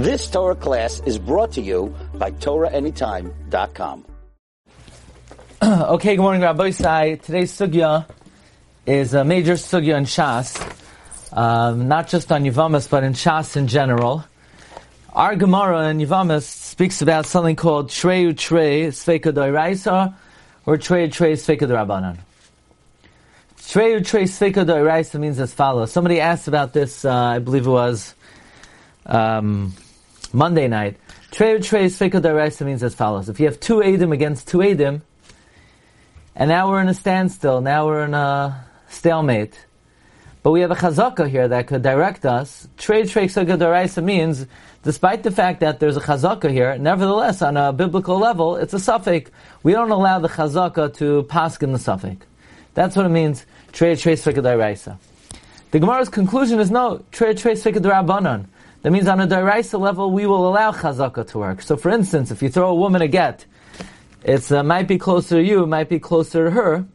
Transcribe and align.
This 0.00 0.30
Torah 0.30 0.54
class 0.54 1.02
is 1.04 1.18
brought 1.18 1.52
to 1.52 1.60
you 1.60 1.94
by 2.14 2.30
TorahAnytime.com. 2.30 4.06
okay, 5.62 6.16
good 6.16 6.22
morning, 6.22 6.40
Rabbosai. 6.40 7.20
Today's 7.20 7.52
sugya 7.52 8.06
is 8.86 9.12
a 9.12 9.26
major 9.26 9.52
sugya 9.54 9.98
in 9.98 10.04
Shas, 10.04 10.56
um, 11.36 11.86
not 11.86 12.08
just 12.08 12.32
on 12.32 12.44
Yavamas, 12.44 12.88
but 12.88 13.04
in 13.04 13.12
Shas 13.12 13.58
in 13.58 13.66
general. 13.66 14.24
Our 15.12 15.36
Gemara 15.36 15.88
in 15.90 15.98
Yavamas 15.98 16.44
speaks 16.44 17.02
about 17.02 17.26
something 17.26 17.54
called 17.54 17.90
Treyu 17.90 18.34
Trey 18.34 18.86
Sveka 18.86 19.34
Doiraisa 19.34 20.14
or 20.64 20.78
Treyu 20.78 21.12
Trey 21.12 21.34
Sveka 21.34 21.68
Rabbanan. 21.68 22.16
Treyu 23.58 24.02
Trey 24.02 24.22
Sveka 24.22 24.64
Doiraisa 24.64 25.20
means 25.20 25.38
as 25.38 25.52
follows. 25.52 25.92
Somebody 25.92 26.20
asked 26.20 26.48
about 26.48 26.72
this, 26.72 27.04
uh, 27.04 27.12
I 27.12 27.38
believe 27.38 27.66
it 27.66 27.70
was 27.70 28.14
um, 29.04 29.74
Monday 30.32 30.68
night. 30.68 30.96
Trey 31.32 31.58
Sveka 31.58 32.20
Doiraisa 32.20 32.64
means 32.64 32.82
as 32.82 32.94
follows. 32.94 33.28
If 33.28 33.40
you 33.40 33.46
have 33.46 33.58
two 33.58 33.76
Adim 33.76 34.12
against 34.12 34.48
two 34.48 34.58
Adim, 34.58 35.02
and 36.36 36.48
now 36.48 36.70
we're 36.70 36.80
in 36.80 36.88
a 36.88 36.94
standstill, 36.94 37.60
now 37.60 37.86
we're 37.86 38.04
in 38.04 38.14
a 38.14 38.64
stalemate, 38.88 39.58
but 40.42 40.52
we 40.52 40.60
have 40.60 40.70
a 40.70 40.76
chazaka 40.76 41.28
here 41.28 41.48
that 41.48 41.66
could 41.66 41.82
direct 41.82 42.24
us. 42.24 42.68
Trade 42.78 43.08
Trey 43.08 43.26
Sveka 43.26 43.58
Doiraisa 43.58 44.02
means 44.02 44.46
despite 44.82 45.22
the 45.22 45.30
fact 45.30 45.60
that 45.60 45.80
there's 45.80 45.96
a 45.96 46.00
chazaka 46.00 46.50
here, 46.50 46.78
nevertheless, 46.78 47.42
on 47.42 47.56
a 47.56 47.72
biblical 47.72 48.18
level, 48.18 48.56
it's 48.56 48.72
a 48.72 48.78
suffix. 48.78 49.30
We 49.62 49.72
don't 49.72 49.90
allow 49.90 50.20
the 50.20 50.28
chazaka 50.28 50.94
to 50.96 51.24
pass 51.24 51.56
in 51.58 51.72
the 51.72 51.78
suffix. 51.78 52.24
That's 52.74 52.94
what 52.96 53.04
it 53.04 53.10
means, 53.10 53.44
trei 53.72 53.96
trei 53.96 54.14
svika 54.14 54.96
The 55.72 55.80
Gemara's 55.80 56.08
conclusion 56.08 56.60
is 56.60 56.70
no, 56.70 57.04
trei 57.10 57.34
trei 57.34 57.54
svika 57.54 57.78
darabanan. 57.78 58.46
That 58.82 58.92
means 58.92 59.08
on 59.08 59.20
a 59.20 59.26
daraisa 59.26 59.78
level, 59.78 60.10
we 60.10 60.26
will 60.26 60.48
allow 60.48 60.72
chazaka 60.72 61.26
to 61.28 61.38
work. 61.38 61.60
So 61.60 61.76
for 61.76 61.90
instance, 61.90 62.30
if 62.30 62.42
you 62.42 62.48
throw 62.48 62.70
a 62.70 62.74
woman 62.74 63.02
a 63.02 63.08
get, 63.08 63.44
it 64.24 64.50
uh, 64.50 64.62
might 64.62 64.88
be 64.88 64.96
closer 64.96 65.36
to 65.36 65.42
you, 65.42 65.62
it 65.64 65.66
might 65.66 65.88
be 65.88 65.98
closer 65.98 66.46
to 66.46 66.50
her. 66.50 66.86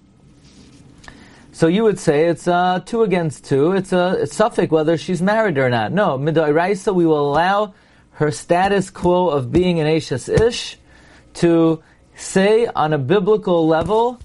So 1.52 1.68
you 1.68 1.84
would 1.84 2.00
say 2.00 2.26
it's 2.26 2.48
uh, 2.48 2.82
two 2.86 3.04
against 3.04 3.46
two. 3.46 3.74
It's 3.74 3.94
a 3.94 4.18
it's 4.20 4.36
suffix 4.36 4.70
whether 4.72 4.98
she's 4.98 5.22
married 5.22 5.58
or 5.58 5.70
not. 5.70 5.92
No, 5.92 6.18
midairaisa 6.18 6.94
we 6.94 7.06
will 7.06 7.32
allow 7.32 7.74
her 8.12 8.32
status 8.32 8.90
quo 8.90 9.30
of 9.30 9.52
being 9.52 9.80
an 9.80 9.88
Ashes 9.88 10.28
Ish 10.28 10.78
to 11.36 11.82
say 12.16 12.66
on 12.66 12.94
a 12.94 12.98
biblical 12.98 13.68
level, 13.68 14.20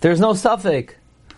there's 0.00 0.20
no 0.20 0.34
suffix. 0.34 0.94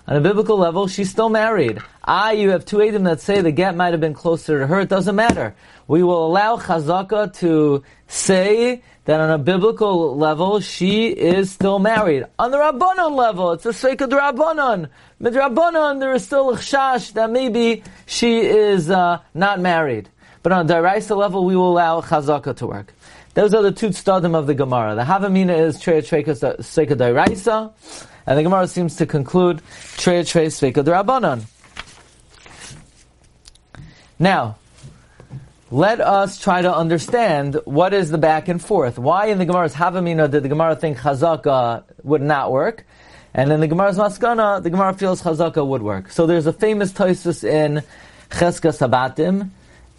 On 0.09 0.17
a 0.17 0.21
biblical 0.21 0.59
level, 0.59 0.89
she's 0.89 1.11
still 1.11 1.29
married. 1.29 1.79
Ah, 2.03 2.33
you 2.33 2.51
have 2.51 2.65
two 2.65 2.83
Adam 2.83 3.05
that 3.05 3.21
say 3.21 3.41
the 3.41 3.53
get 3.53 3.77
might 3.77 3.93
have 3.93 4.01
been 4.01 4.15
closer 4.15 4.59
to 4.59 4.67
her. 4.67 4.81
It 4.81 4.89
doesn't 4.89 5.15
matter. 5.15 5.55
We 5.87 6.03
will 6.03 6.27
allow 6.27 6.57
Chazaka 6.57 7.33
to 7.39 7.85
say 8.09 8.83
that 9.05 9.21
on 9.21 9.31
a 9.31 9.39
biblical 9.39 10.17
level, 10.17 10.59
she 10.59 11.09
is 11.09 11.53
still 11.53 11.79
married. 11.79 12.25
On 12.37 12.51
the 12.51 12.57
Rabbanon 12.57 13.15
level, 13.15 13.53
it's 13.53 13.65
a 13.65 13.69
Sveika 13.69 14.09
Rabbanon. 14.09 14.89
Mid 15.21 15.35
Rabbanon, 15.35 16.01
there 16.01 16.13
is 16.15 16.25
still 16.25 16.51
a 16.51 16.57
chash 16.57 17.13
that 17.13 17.31
maybe 17.31 17.85
she 18.07 18.41
is 18.41 18.91
uh, 18.91 19.21
not 19.35 19.61
married. 19.61 20.09
But 20.43 20.51
on 20.51 20.69
a 20.69 20.75
Daraisa 20.75 21.17
level, 21.17 21.45
we 21.45 21.55
will 21.55 21.71
allow 21.71 22.01
Chazaka 22.01 22.57
to 22.57 22.67
work. 22.67 22.93
Those 23.35 23.55
are 23.55 23.63
the 23.63 23.73
two 23.73 23.91
stadim 23.91 24.35
of 24.35 24.49
the 24.49 24.55
Gemara. 24.55 24.97
The 24.97 25.03
Havamina 25.03 25.59
is 25.59 25.79
Treya 25.79 26.03
Sveika 26.03 26.97
Daraisa, 26.97 27.73
and 28.27 28.39
the 28.39 28.43
Gemara 28.43 28.67
seems 28.69 28.97
to 28.97 29.07
conclude 29.07 29.63
Trey 29.97 30.25
Trey 30.25 30.47
Sveika 30.47 30.85
Rabbanon. 30.85 31.45
Now, 34.19 34.57
let 35.71 36.01
us 36.01 36.39
try 36.39 36.63
to 36.63 36.75
understand 36.75 37.59
what 37.65 37.95
is 37.95 38.11
the 38.11 38.19
back 38.19 38.49
and 38.49 38.63
forth. 38.63 38.99
Why 38.99 39.27
in 39.27 39.39
the 39.39 39.47
Gemara's 39.47 39.75
Havamina 39.75 40.31
did 40.31 40.43
the 40.43 40.49
Gemara 40.49 40.77
think 40.77 40.99
Chazaka 40.99 41.85
would 42.03 42.21
not 42.23 42.53
work? 42.53 42.85
And 43.35 43.51
in 43.51 43.61
the 43.61 43.67
Gemara's 43.67 43.97
Maskana, 43.97 44.63
the 44.63 44.69
Gemara 44.69 44.93
feels 44.93 45.23
Chazaka 45.23 45.67
would 45.67 45.83
work. 45.83 46.11
So 46.11 46.27
there's 46.27 46.47
a 46.47 46.53
famous 46.53 46.93
Toisus 46.93 47.43
in 47.43 47.83
Cheska 48.31 48.71
Sabatim, 48.77 49.49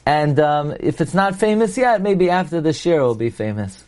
and 0.06 0.40
um, 0.40 0.76
if 0.80 1.02
it's 1.02 1.14
not 1.14 1.36
famous 1.36 1.78
yet, 1.78 2.02
maybe 2.02 2.30
after 2.30 2.62
the 2.62 2.70
it 2.70 3.00
will 3.00 3.16
be 3.16 3.30
famous. 3.30 3.84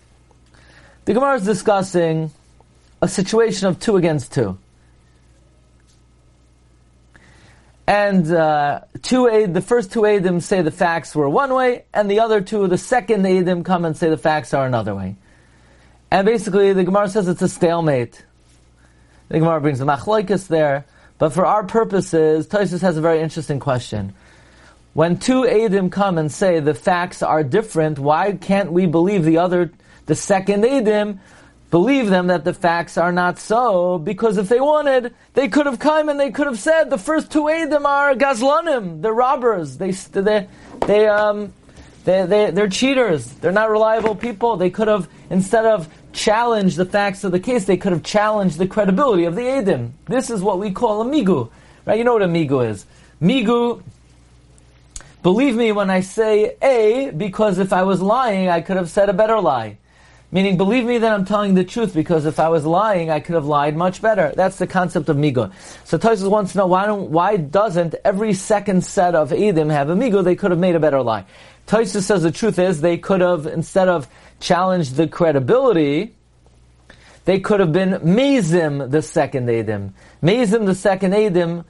The 1.06 1.14
Gemara 1.14 1.36
is 1.36 1.46
discussing 1.46 2.32
a 3.06 3.08
situation 3.08 3.68
of 3.68 3.80
two 3.80 3.96
against 3.96 4.34
two. 4.34 4.58
And 7.88 8.30
uh, 8.32 8.82
two 9.04 9.28
aid, 9.28 9.54
the 9.54 9.62
first 9.62 9.94
two 9.94 10.02
Adim 10.02 10.42
say 10.42 10.64
the 10.64 10.72
facts 10.72 11.16
were 11.16 11.30
one 11.30 11.54
way, 11.54 11.86
and 11.94 12.10
the 12.10 12.20
other 12.20 12.42
two, 12.42 12.68
the 12.68 12.80
second 12.80 13.24
Adim, 13.24 13.64
come 13.64 13.86
and 13.86 13.96
say 13.96 14.10
the 14.10 14.18
facts 14.18 14.56
are 14.56 14.66
another 14.66 14.96
way. 14.96 15.16
And 16.10 16.26
basically, 16.26 16.74
the 16.74 16.84
Gemara 16.84 17.10
says 17.10 17.28
it's 17.28 17.44
a 17.44 17.48
stalemate. 17.48 18.26
The 19.30 19.38
Gemara 19.38 19.62
brings 19.62 19.78
the 19.78 19.86
machloikas 19.86 20.48
there, 20.48 20.86
but 21.20 21.32
for 21.32 21.46
our 21.46 21.64
purposes, 21.64 22.48
Tosis 22.48 22.82
has 22.82 22.98
a 22.98 23.02
very 23.02 23.22
interesting 23.22 23.60
question. 23.60 24.16
When 24.94 25.20
two 25.20 25.44
Adim 25.44 25.92
come 25.92 26.18
and 26.18 26.32
say 26.32 26.60
the 26.60 26.74
facts 26.74 27.22
are 27.22 27.44
different, 27.44 28.00
why 28.00 28.32
can't 28.32 28.72
we 28.72 28.88
believe 28.88 29.26
the 29.26 29.38
other, 29.38 29.72
the 30.08 30.16
second 30.16 30.64
Adim, 30.64 31.20
believe 31.76 32.10
them 32.10 32.28
that 32.28 32.46
the 32.46 32.54
facts 32.54 32.98
are 32.98 33.12
not 33.12 33.38
so, 33.38 33.98
because 33.98 34.38
if 34.38 34.48
they 34.48 34.62
wanted, 34.62 35.14
they 35.34 35.50
could 35.50 35.66
have 35.66 35.78
come 35.78 36.08
and 36.08 36.18
they 36.18 36.32
could 36.32 36.48
have 36.48 36.58
said 36.58 36.90
the 36.90 36.98
first 36.98 37.30
two 37.30 37.42
Adim 37.42 37.84
are 37.84 38.16
Gazlanim, 38.16 39.02
they're 39.02 39.12
robbers, 39.12 39.76
they, 39.76 39.92
they, 39.92 40.48
they, 40.88 41.06
um, 41.06 41.52
they, 42.06 42.26
they, 42.26 42.52
they're 42.52 42.70
cheaters, 42.70 43.30
they're 43.42 43.52
not 43.52 43.70
reliable 43.70 44.16
people. 44.16 44.56
They 44.56 44.70
could 44.70 44.88
have, 44.88 45.10
instead 45.30 45.66
of 45.66 45.90
challenged 46.14 46.78
the 46.78 46.86
facts 46.86 47.26
of 47.26 47.34
the 47.34 47.42
case, 47.42 47.66
they 47.66 47.76
could 47.76 47.92
have 47.92 48.04
challenged 48.04 48.58
the 48.58 48.68
credibility 48.68 49.26
of 49.26 49.36
the 49.36 49.42
Adim. 49.42 49.92
This 50.06 50.30
is 50.30 50.42
what 50.42 50.60
we 50.60 50.72
call 50.72 51.02
a 51.02 51.06
migu. 51.06 51.52
Right? 51.86 51.98
You 51.98 52.06
know 52.06 52.14
what 52.14 52.22
a 52.22 52.28
migu 52.28 52.70
is. 52.70 52.86
Migu, 53.22 53.84
believe 55.24 55.58
me 55.58 55.74
when 55.74 55.90
I 55.90 56.00
say 56.00 56.56
A, 56.62 57.12
because 57.12 57.60
if 57.60 57.74
I 57.74 57.84
was 57.84 58.02
lying, 58.02 58.48
I 58.48 58.62
could 58.62 58.78
have 58.78 58.90
said 58.90 59.10
a 59.10 59.14
better 59.14 59.42
lie. 59.42 59.78
Meaning, 60.36 60.58
believe 60.58 60.84
me 60.84 60.98
that 60.98 61.14
I'm 61.14 61.24
telling 61.24 61.54
the 61.54 61.64
truth 61.64 61.94
because 61.94 62.26
if 62.26 62.42
I 62.42 62.50
was 62.50 62.66
lying, 62.66 63.10
I 63.10 63.22
could 63.22 63.36
have 63.36 63.46
lied 63.46 63.78
much 63.78 64.02
better. 64.02 64.34
That's 64.36 64.58
the 64.58 64.68
concept 64.68 65.08
of 65.08 65.16
migo. 65.16 65.54
So 65.86 65.98
Tosus 65.98 66.30
wants 66.30 66.52
to 66.52 66.58
know 66.58 66.68
why 66.68 66.92
why 66.92 67.38
doesn't 67.38 67.96
every 68.04 68.34
second 68.34 68.84
set 68.84 69.16
of 69.16 69.30
Edim 69.30 69.72
have 69.72 69.90
a 69.90 69.96
migo? 69.96 70.22
They 70.22 70.36
could 70.36 70.52
have 70.52 70.60
made 70.60 70.76
a 70.76 70.80
better 70.82 71.02
lie. 71.02 71.24
Tosus 71.68 72.02
says 72.02 72.22
the 72.22 72.34
truth 72.34 72.60
is 72.60 72.82
they 72.82 72.98
could 72.98 73.22
have, 73.22 73.46
instead 73.46 73.88
of 73.88 74.10
challenged 74.42 74.98
the 74.98 75.08
credibility, 75.08 76.14
they 77.24 77.40
could 77.40 77.62
have 77.62 77.72
been 77.72 77.92
Mezim 78.02 78.92
the 78.92 79.02
second 79.02 79.48
Edim. 79.48 79.94
Mezim 80.22 80.66
the 80.66 80.76
second 80.76 81.14
Edim 81.14 81.64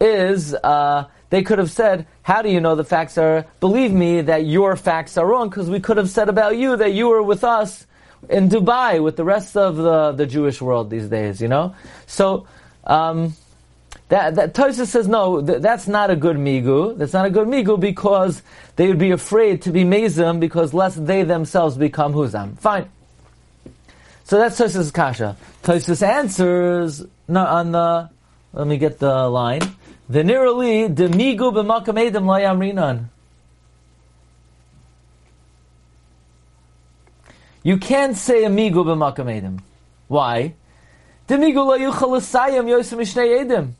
is, 0.00 0.54
uh, 0.54 1.06
they 1.30 1.42
could 1.42 1.58
have 1.58 1.72
said, 1.72 2.06
how 2.22 2.40
do 2.40 2.50
you 2.50 2.60
know 2.60 2.76
the 2.76 2.84
facts 2.84 3.18
are, 3.18 3.46
believe 3.58 3.92
me 3.92 4.20
that 4.20 4.46
your 4.46 4.76
facts 4.76 5.18
are 5.18 5.26
wrong, 5.26 5.48
because 5.48 5.68
we 5.68 5.80
could 5.80 5.96
have 5.96 6.08
said 6.08 6.28
about 6.28 6.56
you 6.56 6.76
that 6.76 6.92
you 6.92 7.08
were 7.08 7.20
with 7.20 7.42
us 7.42 7.84
in 8.28 8.48
Dubai 8.48 9.02
with 9.02 9.16
the 9.16 9.24
rest 9.24 9.56
of 9.56 9.76
the, 9.76 10.12
the 10.12 10.26
Jewish 10.26 10.60
world 10.60 10.90
these 10.90 11.08
days, 11.08 11.40
you 11.40 11.48
know? 11.48 11.74
So, 12.06 12.46
um, 12.84 13.34
that, 14.08 14.34
that 14.34 14.54
Tosa 14.54 14.86
says, 14.86 15.08
no, 15.08 15.40
th- 15.40 15.62
that's 15.62 15.88
not 15.88 16.10
a 16.10 16.16
good 16.16 16.36
migu. 16.36 16.96
That's 16.98 17.14
not 17.14 17.24
a 17.24 17.30
good 17.30 17.48
migu 17.48 17.80
because 17.80 18.42
they 18.76 18.88
would 18.88 18.98
be 18.98 19.10
afraid 19.10 19.62
to 19.62 19.70
be 19.70 19.84
mezim 19.84 20.38
because 20.38 20.74
lest 20.74 21.06
they 21.06 21.22
themselves 21.22 21.76
become 21.76 22.12
huzam. 22.12 22.58
Fine. 22.58 22.90
So 24.24 24.38
that's 24.38 24.58
Tosa's 24.58 24.90
kasha. 24.90 25.36
Tosa's 25.62 26.02
answers 26.02 27.04
no, 27.26 27.44
on 27.44 27.72
the, 27.72 28.10
let 28.52 28.66
me 28.66 28.76
get 28.76 28.98
the 28.98 29.28
line. 29.28 29.62
Venirali 30.10 30.94
de 30.94 31.08
migu 31.08 31.50
b'makam 31.52 31.96
edim 31.96 32.24
layamrinan. 32.24 33.06
You 37.62 37.76
can't 37.76 38.16
say 38.16 38.44
amigo 38.44 38.82
b'makam 38.82 39.26
edim. 39.26 39.60
Why? 40.08 40.54
Demigo 41.28 41.64
lo 41.64 41.78
yuchal 41.78 42.10
l'sayim 42.10 42.66
yosem 42.66 42.98
mishnei 42.98 43.44
edim. 43.44 43.72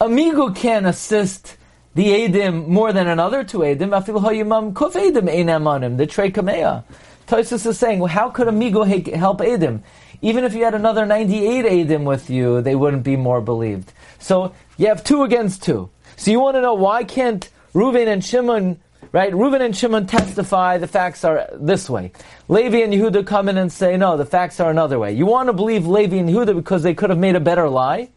Amigo 0.00 0.50
can 0.50 0.86
assist 0.86 1.56
the 1.94 2.06
edim 2.06 2.66
more 2.66 2.94
than 2.94 3.06
another 3.06 3.44
two 3.44 3.58
edim. 3.58 3.90
Afil 3.90 4.22
hoyimam 4.22 4.72
kuf 4.72 4.94
edim 4.94 5.28
einam 5.28 5.64
onim. 5.64 5.98
The 5.98 6.06
trei 6.06 6.30
kameya. 6.30 6.84
Tosus 7.26 7.66
is 7.66 7.78
saying, 7.78 7.98
well, 7.98 8.08
how 8.08 8.30
could 8.30 8.48
amigo 8.48 8.84
help 8.84 9.38
edim? 9.40 9.82
Even 10.22 10.44
if 10.44 10.54
you 10.54 10.64
had 10.64 10.74
another 10.74 11.04
98 11.04 11.66
edim 11.66 12.04
with 12.04 12.30
you, 12.30 12.62
they 12.62 12.74
wouldn't 12.74 13.02
be 13.02 13.16
more 13.16 13.42
believed. 13.42 13.92
So 14.18 14.54
you 14.78 14.86
have 14.86 15.04
two 15.04 15.22
against 15.24 15.62
two. 15.62 15.90
So 16.16 16.30
you 16.30 16.40
want 16.40 16.56
to 16.56 16.62
know 16.62 16.74
why 16.74 17.04
can't 17.04 17.48
Reuven 17.74 18.06
and 18.06 18.24
Shimon 18.24 18.80
Right? 19.14 19.32
Reuven 19.32 19.60
and 19.60 19.76
Shimon 19.76 20.08
testify 20.08 20.78
the 20.78 20.88
facts 20.88 21.22
are 21.22 21.48
this 21.52 21.88
way. 21.88 22.10
Levi 22.48 22.78
and 22.78 22.92
Yehuda 22.92 23.24
come 23.24 23.48
in 23.48 23.56
and 23.56 23.70
say, 23.70 23.96
no, 23.96 24.16
the 24.16 24.26
facts 24.26 24.58
are 24.58 24.72
another 24.72 24.98
way. 24.98 25.12
You 25.12 25.24
want 25.24 25.46
to 25.46 25.52
believe 25.52 25.86
Levi 25.86 26.16
and 26.16 26.28
Yehuda 26.28 26.56
because 26.56 26.82
they 26.82 26.94
could 26.94 27.10
have 27.10 27.18
made 27.20 27.36
a 27.36 27.40
better 27.40 27.68
lie? 27.68 28.08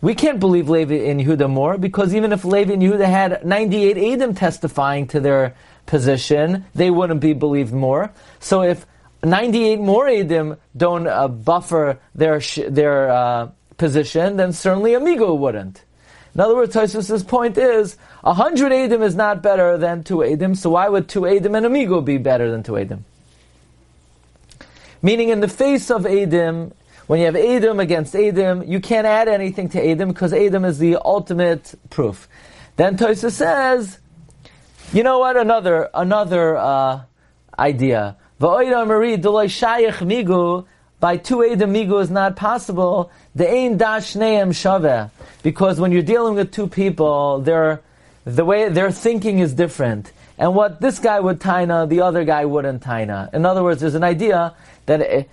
We 0.00 0.14
can't 0.14 0.38
believe 0.38 0.68
Levi 0.68 1.10
and 1.10 1.20
Yehuda 1.20 1.50
more 1.50 1.76
because 1.76 2.14
even 2.14 2.32
if 2.32 2.44
Levi 2.44 2.74
and 2.74 2.80
Yehuda 2.80 3.04
had 3.04 3.44
98 3.44 4.12
Adam 4.12 4.32
testifying 4.32 5.08
to 5.08 5.18
their 5.18 5.56
position, 5.86 6.66
they 6.72 6.88
wouldn't 6.88 7.20
be 7.20 7.32
believed 7.32 7.72
more. 7.72 8.12
So 8.38 8.62
if 8.62 8.86
98 9.24 9.80
more 9.80 10.06
Edim 10.06 10.56
don't 10.76 11.08
uh, 11.08 11.26
buffer 11.26 11.98
their 12.14 12.40
sh- 12.40 12.68
their 12.68 13.10
uh, 13.10 13.50
position, 13.76 14.36
then 14.36 14.52
certainly 14.52 14.94
Amigo 14.94 15.34
wouldn't. 15.34 15.84
In 16.34 16.40
other 16.40 16.54
words, 16.54 16.74
Tosfos' 16.74 17.26
point 17.26 17.58
is, 17.58 17.96
100 18.22 18.70
Edim 18.70 19.02
is 19.02 19.16
not 19.16 19.42
better 19.42 19.76
than 19.76 20.04
2 20.04 20.18
Edim, 20.18 20.56
so 20.56 20.70
why 20.70 20.88
would 20.88 21.08
2 21.08 21.22
Edim 21.22 21.56
and 21.56 21.66
Amigo 21.66 22.00
be 22.00 22.18
better 22.18 22.50
than 22.50 22.62
2 22.62 22.72
Edim? 22.72 23.00
Meaning 25.02 25.30
in 25.30 25.40
the 25.40 25.48
face 25.48 25.90
of 25.90 26.02
Edim, 26.02 26.72
when 27.08 27.18
you 27.18 27.26
have 27.26 27.34
Edim 27.34 27.80
against 27.80 28.14
Edim, 28.14 28.66
you 28.68 28.78
can't 28.80 29.08
add 29.08 29.26
anything 29.26 29.68
to 29.70 29.80
Edim 29.80 30.08
because 30.08 30.32
Edim 30.32 30.64
is 30.64 30.78
the 30.78 30.98
ultimate 31.04 31.74
proof. 31.90 32.28
Then 32.76 32.96
Tosfos 32.96 33.32
says, 33.32 33.98
you 34.92 35.02
know 35.02 35.18
what? 35.18 35.36
Another 35.36 35.90
another 35.92 36.56
uh, 36.56 37.02
idea. 37.58 38.16
By 38.38 38.64
two 38.64 38.76
Edim 41.38 41.72
migu 41.72 42.00
is 42.00 42.10
not 42.10 42.36
possible. 42.36 43.10
The 43.34 43.50
ein 43.50 43.76
dash 43.78 44.14
neim 44.14 44.50
shaveh 44.50 45.10
because 45.42 45.80
when 45.80 45.90
you're 45.90 46.02
dealing 46.02 46.36
with 46.36 46.52
two 46.52 46.68
people, 46.68 47.40
their 47.40 47.82
the 48.24 48.44
way 48.44 48.68
their 48.68 48.90
thinking 48.90 49.38
is 49.40 49.52
different. 49.54 50.12
And 50.38 50.54
what 50.54 50.80
this 50.80 50.98
guy 50.98 51.20
would 51.20 51.40
taina, 51.40 51.88
the 51.88 52.00
other 52.00 52.24
guy 52.24 52.44
wouldn't 52.44 52.82
taina. 52.82 53.32
In 53.34 53.44
other 53.46 53.62
words, 53.62 53.80
there's 53.80 53.94
an 53.94 54.04
idea 54.04 54.54
that 54.86 55.00
eh, 55.00 55.24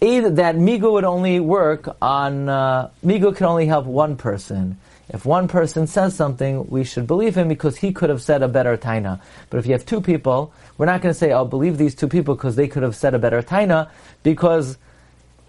that 0.00 0.56
migu 0.56 0.92
would 0.92 1.04
only 1.04 1.40
work 1.40 1.96
on 2.00 2.48
uh, 2.48 2.90
migu 3.04 3.34
can 3.34 3.46
only 3.46 3.66
help 3.66 3.86
one 3.86 4.16
person. 4.16 4.78
If 5.10 5.24
one 5.24 5.48
person 5.48 5.86
says 5.86 6.14
something, 6.14 6.68
we 6.68 6.84
should 6.84 7.06
believe 7.06 7.34
him 7.34 7.48
because 7.48 7.78
he 7.78 7.92
could 7.92 8.10
have 8.10 8.20
said 8.20 8.42
a 8.42 8.48
better 8.48 8.76
taina. 8.76 9.20
But 9.48 9.58
if 9.58 9.66
you 9.66 9.72
have 9.72 9.86
two 9.86 10.02
people, 10.02 10.52
we're 10.76 10.86
not 10.86 11.00
going 11.00 11.14
to 11.14 11.18
say, 11.18 11.32
I'll 11.32 11.46
believe 11.46 11.78
these 11.78 11.94
two 11.94 12.08
people 12.08 12.34
because 12.34 12.56
they 12.56 12.68
could 12.68 12.82
have 12.82 12.94
said 12.94 13.14
a 13.14 13.18
better 13.18 13.42
taina, 13.42 13.90
because 14.22 14.76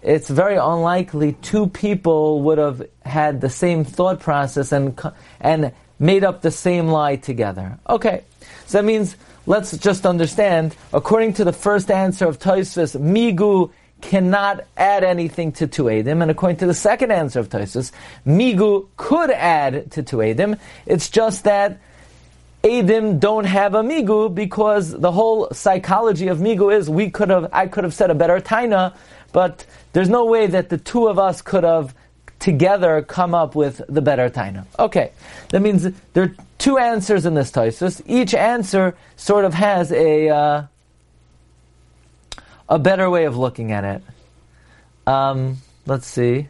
it's 0.02 0.30
very 0.30 0.56
unlikely 0.56 1.34
two 1.42 1.66
people 1.66 2.40
would 2.42 2.56
have 2.56 2.88
had 3.04 3.42
the 3.42 3.50
same 3.50 3.84
thought 3.84 4.20
process 4.20 4.72
and, 4.72 4.98
and 5.40 5.72
made 6.00 6.24
up 6.24 6.42
the 6.42 6.50
same 6.50 6.88
lie 6.88 7.14
together. 7.14 7.78
Okay. 7.88 8.24
So 8.66 8.78
that 8.78 8.84
means, 8.84 9.16
let's 9.46 9.76
just 9.76 10.04
understand, 10.04 10.74
according 10.92 11.34
to 11.34 11.44
the 11.44 11.52
first 11.52 11.90
answer 11.90 12.26
of 12.26 12.40
Tosfos, 12.40 12.98
migu 12.98 13.70
cannot 14.00 14.64
add 14.76 15.04
anything 15.04 15.52
to 15.52 15.66
Tuedim, 15.66 16.22
and 16.22 16.30
according 16.30 16.56
to 16.58 16.66
the 16.66 16.74
second 16.74 17.10
answer 17.12 17.40
of 17.40 17.48
Tosfos, 17.48 17.92
Migu 18.26 18.88
could 18.96 19.30
add 19.30 19.90
to 19.92 20.02
Tuedim. 20.02 20.58
It's 20.86 21.10
just 21.10 21.44
that 21.44 21.78
Edim 22.62 23.20
don't 23.20 23.44
have 23.44 23.74
a 23.74 23.82
Migu 23.82 24.34
because 24.34 24.90
the 24.90 25.12
whole 25.12 25.48
psychology 25.52 26.28
of 26.28 26.38
Migu 26.38 26.74
is 26.74 26.90
we 26.90 27.10
could 27.10 27.30
have, 27.30 27.48
I 27.52 27.66
could 27.66 27.84
have 27.84 27.94
said 27.94 28.10
a 28.10 28.14
better 28.14 28.40
Taina, 28.40 28.94
but 29.32 29.64
there's 29.92 30.08
no 30.08 30.26
way 30.26 30.46
that 30.46 30.68
the 30.68 30.78
two 30.78 31.08
of 31.08 31.18
us 31.18 31.40
could 31.42 31.64
have 31.64 31.94
together 32.40 33.02
come 33.02 33.34
up 33.34 33.54
with 33.54 33.80
the 33.88 34.02
better 34.02 34.28
Taina. 34.28 34.66
Okay, 34.78 35.12
that 35.50 35.60
means 35.60 35.86
there 36.14 36.24
are 36.24 36.34
two 36.58 36.78
answers 36.78 37.26
in 37.26 37.34
this 37.34 37.52
Tosfos. 37.52 38.02
Each 38.06 38.34
answer 38.34 38.96
sort 39.16 39.44
of 39.44 39.54
has 39.54 39.92
a, 39.92 40.28
uh, 40.28 40.62
a 42.68 42.78
better 42.78 43.08
way 43.08 43.26
of 43.26 43.36
looking 43.36 43.70
at 43.70 43.84
it. 43.84 44.02
Um, 45.06 45.58
let's 45.86 46.06
see. 46.06 46.48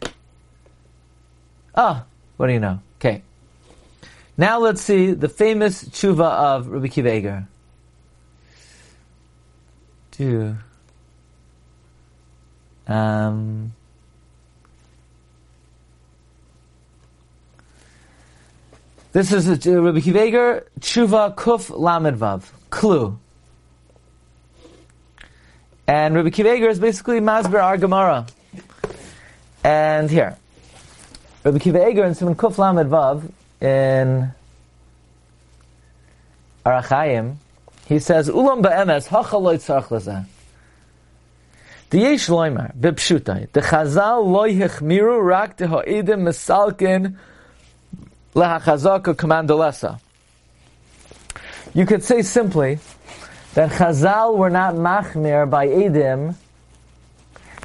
Ah, 1.75 2.05
what 2.37 2.47
do 2.47 2.53
you 2.53 2.61
know? 2.61 2.81
Okay. 2.99 3.23
Now 4.37 4.59
let's 4.59 4.81
see 4.81 5.13
the 5.13 5.29
famous 5.29 5.85
tshuva 5.85 6.25
of 6.25 6.69
Rabbi 6.69 6.89
Kiva 6.89 7.15
Eger. 7.15 7.49
Do. 10.13 10.57
Um, 12.87 13.73
this 19.13 19.33
is 19.33 19.67
a, 19.67 19.77
uh, 19.77 19.81
Rabbi 19.81 20.01
Kiva 20.01 20.25
Eger, 20.27 20.67
tshuva 20.81 21.35
kuf 21.35 21.71
lamed 21.77 22.19
vav. 22.19 22.45
Clue. 22.71 23.19
And 25.87 26.15
Rabbi 26.15 26.31
Kiva 26.31 26.55
Eger 26.55 26.69
is 26.69 26.79
basically 26.79 27.21
Masber 27.21 27.63
Ar 27.63 27.77
Gemara. 27.77 28.27
And 29.65 30.11
here, 30.11 30.37
Rabbi 31.45 31.59
Kiva 31.59 31.89
Eger 31.89 32.05
in 32.05 32.15
Simon 32.15 32.35
Kuf 32.35 32.59
Lamed 32.59 32.91
Vav 32.91 33.31
in 33.61 34.33
Orach 36.65 36.87
Chaim, 36.87 37.39
he 37.87 37.99
says, 37.99 38.29
Ulam 38.29 38.63
ba'emes 38.63 39.09
hachaloi 39.09 39.57
tzarch. 39.57 40.27
The 41.91 41.99
yesh 41.99 42.29
loimer, 42.29 42.77
b'pshutai, 42.77 43.51
the 43.53 43.61
chazal 43.61 44.25
loy 44.27 44.55
hechmiru 44.55 45.27
rak 45.27 45.57
de 45.57 45.67
ha'edim 45.67 46.21
mesalkin 46.21 47.17
You 48.35 48.61
could 51.87 52.05
say 52.05 52.23
simply, 52.23 52.79
that 53.55 53.71
Chazal 53.71 54.37
were 54.37 54.51
not 54.51 54.75
machmir 54.75 55.51
by 55.51 55.67
Edim, 55.67 56.37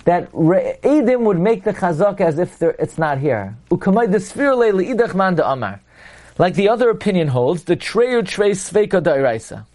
that 0.05 0.31
Edim 0.31 1.19
would 1.21 1.39
make 1.39 1.63
the 1.63 1.73
Chazak 1.73 2.21
as 2.21 2.39
if 2.39 2.61
it's 2.61 2.97
not 2.97 3.19
here. 3.19 3.55
Like 6.37 6.55
the 6.55 6.69
other 6.69 6.89
opinion 6.89 7.27
holds, 7.27 7.63
the 7.63 7.75
Treyu 7.75 8.25
Trey 8.25 8.51
Sveika 8.51 9.01
Dairaisa. 9.01 9.65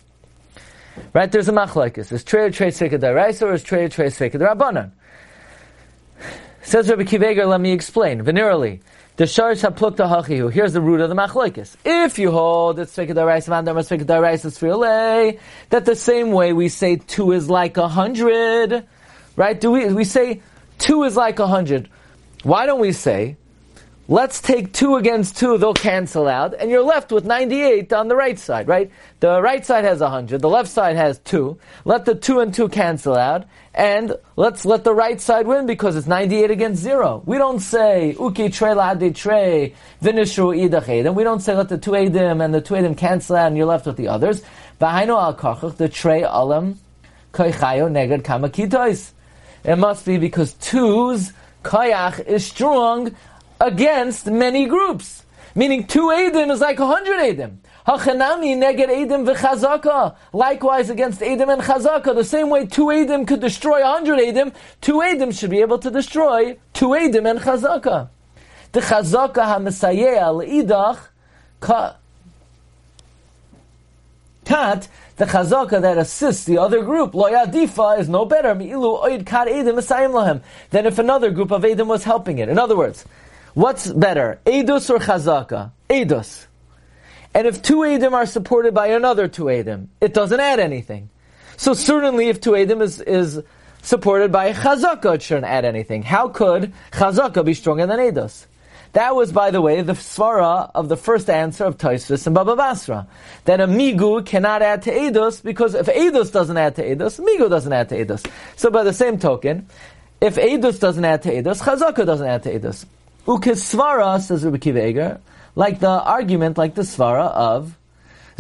Right, 1.13 1.33
there's 1.33 1.49
a 1.49 1.53
machlaikis. 1.53 2.13
Is 2.13 2.25
Treyu 2.25 2.53
Trey 2.53 2.69
Sveika 2.69 2.99
Dairaisa 2.99 3.43
or 3.43 3.55
is 3.55 3.65
Treyu 3.65 3.91
Trey 3.91 4.07
Sveika 4.07 4.35
Darabanan? 4.35 4.91
Says 6.63 6.91
Rabbi 6.91 7.05
Kiva 7.05 7.31
Eger, 7.31 7.47
let 7.47 7.61
me 7.61 7.73
explain. 7.73 8.23
Venerally, 8.23 8.81
the 9.21 9.27
sharish 9.27 9.61
haplukta 9.61 10.09
hachihu. 10.09 10.51
Here's 10.51 10.73
the 10.73 10.81
root 10.81 11.03
of 11.03 11.11
the 11.11 11.15
machlokes. 11.15 11.77
If 11.85 12.19
you 12.19 12.31
hold 12.31 12.77
that 12.77 12.89
that 15.69 15.85
the 15.85 15.95
same 15.95 16.33
way 16.33 16.53
we 16.55 16.69
say 16.71 16.97
two 16.97 17.33
is 17.33 17.51
like 17.51 17.77
a 17.77 17.87
hundred, 17.87 18.87
right? 19.37 19.61
Do 19.61 19.73
we 19.73 19.93
we 19.93 20.05
say 20.05 20.41
two 20.79 21.03
is 21.03 21.19
like 21.19 21.39
a 21.39 21.47
hundred? 21.47 21.91
Why 22.45 22.65
don't 22.65 22.81
we 22.81 22.93
say 22.93 23.37
Let's 24.11 24.41
take 24.41 24.73
two 24.73 24.97
against 24.97 25.39
two, 25.39 25.57
they'll 25.57 25.73
cancel 25.73 26.27
out, 26.27 26.53
and 26.59 26.69
you're 26.69 26.83
left 26.83 27.13
with 27.13 27.25
98 27.25 27.93
on 27.93 28.09
the 28.09 28.17
right 28.17 28.37
side, 28.37 28.67
right? 28.67 28.91
The 29.21 29.41
right 29.41 29.65
side 29.65 29.85
has 29.85 30.01
100, 30.01 30.41
the 30.41 30.49
left 30.49 30.69
side 30.69 30.97
has 30.97 31.21
two. 31.21 31.61
Let 31.85 32.07
the 32.07 32.17
two 32.17 32.41
and 32.41 32.53
two 32.53 32.69
cancel 32.69 33.15
out, 33.15 33.45
and 33.73 34.17
let's 34.35 34.65
let 34.65 34.83
the 34.83 34.93
right 34.93 35.21
side 35.21 35.47
win 35.47 35.67
because 35.67 35.95
it's 35.95 36.09
98 36.09 36.51
against 36.51 36.83
zero. 36.83 37.23
We 37.25 37.39
don't 37.39 37.61
say, 37.61 38.17
uki 38.19 38.53
tre 38.53 38.75
ladi 38.75 39.13
tre, 39.13 39.77
vinishu 40.03 40.59
idach 40.59 41.07
and 41.07 41.15
we 41.15 41.23
don't 41.23 41.39
say 41.39 41.55
let 41.55 41.69
the 41.69 41.79
two 41.79 41.93
edim 41.93 42.45
and 42.45 42.53
the 42.53 42.61
two 42.61 42.75
edim 42.75 42.99
cancel 42.99 43.37
out 43.37 43.47
and 43.47 43.57
you're 43.57 43.65
left 43.65 43.87
with 43.87 43.97
the 43.97 44.09
others. 44.09 44.43
V'hainu 44.81 45.23
al 45.23 45.37
kachach, 45.37 45.77
the 45.77 45.89
tre 45.89 46.23
alam, 46.23 46.81
koichayo 47.33 47.89
neged 47.89 48.23
kamakitois. 48.23 49.13
It 49.63 49.77
must 49.77 50.05
be 50.05 50.19
because 50.19 50.55
two's 50.55 51.33
kayach 51.63 52.27
is 52.27 52.45
strong 52.45 53.15
against 53.61 54.27
many 54.27 54.67
groups. 54.67 55.25
Meaning 55.55 55.87
two 55.87 56.09
Edim 56.09 56.51
is 56.51 56.61
like 56.61 56.79
a 56.79 56.87
hundred 56.87 57.19
Edim. 57.19 57.59
Hachanami 57.87 58.57
neged 58.57 58.89
Edim 58.89 59.27
v'chazaka. 59.27 60.17
Likewise 60.33 60.91
against 60.91 61.21
Edim 61.21 61.53
and 61.53 61.63
Chazaka. 61.63 62.15
The 62.15 62.25
same 62.25 62.51
way 62.51 62.67
two 62.67 62.87
Edim 62.87 63.27
could 63.27 63.41
destroy 63.41 63.83
a 63.83 63.87
hundred 63.87 64.21
Edim, 64.21 64.55
two 64.81 64.95
Edim 64.95 65.37
should 65.37 65.51
be 65.51 65.61
able 65.61 65.79
to 65.79 65.91
destroy 65.91 66.57
two 66.73 66.89
Edim 66.89 67.29
and 67.29 67.41
Chazaka. 67.41 68.09
The 68.73 68.81
Chazaka 68.81 69.45
ha-mesayea 69.45 70.35
l'idach 70.35 71.09
ka 71.59 71.97
kat 74.45 74.89
the 75.17 75.27
chazaka 75.27 75.81
that 75.81 75.99
assists 75.99 76.45
the 76.45 76.59
other 76.59 76.83
group, 76.83 77.15
lo 77.15 77.31
yadifa, 77.31 78.01
is 78.01 78.09
no 78.09 78.25
better 78.25 78.55
than 80.71 80.87
if 80.87 80.99
another 80.99 81.31
group 81.31 81.51
of 81.51 81.63
edim 81.63 81.87
was 81.87 82.05
helping 82.05 82.39
it. 82.39 82.49
In 82.49 82.59
other 82.59 82.75
words, 82.75 83.05
What's 83.55 83.91
better, 83.93 84.41
Eidos 84.47 84.91
or 84.91 84.99
Chazaka? 84.99 85.73
Eidos. 85.89 86.47
And 87.35 87.47
if 87.47 87.63
two 87.63 87.79
Edim 87.79 88.13
are 88.13 88.27
supported 88.27 88.75
by 88.75 88.89
another 88.89 89.29
two 89.29 89.45
Edim, 89.45 89.89
it 90.01 90.15
doesn't 90.15 90.41
add 90.41 90.61
anything. 90.61 91.11
So 91.57 91.75
certainly 91.75 92.29
if 92.29 92.41
two 92.41 92.53
Edim 92.53 92.81
is, 92.81 93.01
is 93.01 93.43
supported 93.83 94.33
by 94.33 94.53
Chazaka, 94.53 95.17
it 95.17 95.23
shouldn't 95.23 95.47
add 95.47 95.65
anything. 95.65 96.03
How 96.03 96.29
could 96.29 96.73
Chazaka 96.93 97.45
be 97.45 97.55
stronger 97.55 97.87
than 97.87 97.99
Eidos? 97.99 98.47
That 98.93 99.15
was, 99.15 99.31
by 99.31 99.53
the 99.53 99.61
way, 99.61 99.83
the 99.83 99.93
svara 99.93 100.71
of 100.75 100.89
the 100.89 100.97
first 100.97 101.31
answer 101.31 101.65
of 101.65 101.79
Tosfos 101.79 102.27
and 102.27 102.35
Baba 102.35 102.57
Basra. 102.57 103.07
That 103.45 103.61
a 103.61 103.69
migu 103.69 104.27
cannot 104.27 104.63
add 104.63 104.83
to 104.83 104.91
Eidos 104.91 105.43
because 105.43 105.75
if 105.75 105.87
Eidos 105.87 106.33
doesn't 106.33 106.57
add 106.57 106.75
to 106.77 106.83
Eidos, 106.83 107.21
migu 107.21 107.49
doesn't 107.49 107.73
add 107.73 107.89
to 107.91 108.05
Eidos. 108.05 108.29
So 108.57 108.71
by 108.71 108.83
the 108.83 108.93
same 108.93 109.19
token, 109.19 109.69
if 110.21 110.35
Eidos 110.35 110.81
doesn't 110.81 111.05
add 111.05 111.23
to 111.23 111.31
Eidos, 111.31 111.63
Chazaka 111.63 112.05
doesn't 112.05 112.27
add 112.27 112.43
to 112.43 112.59
Eidos. 112.59 112.85
Ukesvara, 113.31 114.21
says 114.21 114.45
Rabbi 114.45 114.57
Kiva 114.57 114.89
Eger, 114.89 115.21
like 115.55 115.79
the 115.79 115.89
argument, 115.89 116.59
like 116.59 116.75
the 116.75 116.83
svara 116.83 117.31
of 117.31 117.79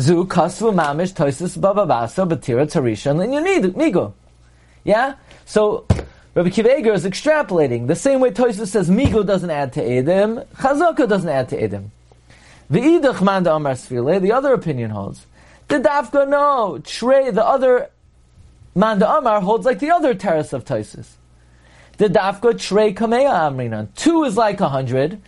Zu 0.00 0.24
kasvu 0.24 0.74
mamish 0.74 1.12
toisus 1.14 1.56
bababasa 1.56 2.28
batira 2.28 2.66
tarisha 2.66 3.10
and 3.12 3.76
migo. 3.76 4.14
Yeah? 4.82 5.14
So, 5.46 5.86
Rabbi 6.34 6.50
Kiva 6.50 6.76
Eger 6.76 6.92
is 6.92 7.04
extrapolating. 7.04 7.86
The 7.86 7.94
same 7.94 8.18
way 8.18 8.32
Toisus 8.32 8.66
says 8.66 8.90
migo 8.90 9.24
doesn't 9.24 9.50
add 9.50 9.72
to 9.74 9.80
Edim, 9.80 10.44
Chazaka 10.56 11.08
doesn't 11.08 11.28
add 11.28 11.48
to 11.50 11.56
Edim. 11.56 11.90
The 12.68 12.80
Idach 12.80 13.22
Manda 13.22 13.54
Amar 13.54 13.74
Sfile, 13.74 14.20
the 14.20 14.32
other 14.32 14.52
opinion 14.54 14.90
holds. 14.90 15.24
The 15.68 15.76
Dafka, 15.76 16.28
no. 16.28 16.80
Trey, 16.82 17.30
the 17.30 17.46
other 17.46 17.90
Manda 18.74 19.08
Amar 19.08 19.40
holds 19.40 19.66
like 19.66 19.78
the 19.78 19.90
other 19.92 20.14
terrace 20.14 20.52
of 20.52 20.64
Toisus. 20.64 21.10
The 22.00 22.08
Dafka 22.08 22.58
Trey 22.58 22.94
Kameya 22.94 23.30
Amrinan. 23.30 23.88
Two 23.94 24.24
is 24.24 24.34
like 24.34 24.62
a 24.62 24.70
hundred 24.70 25.20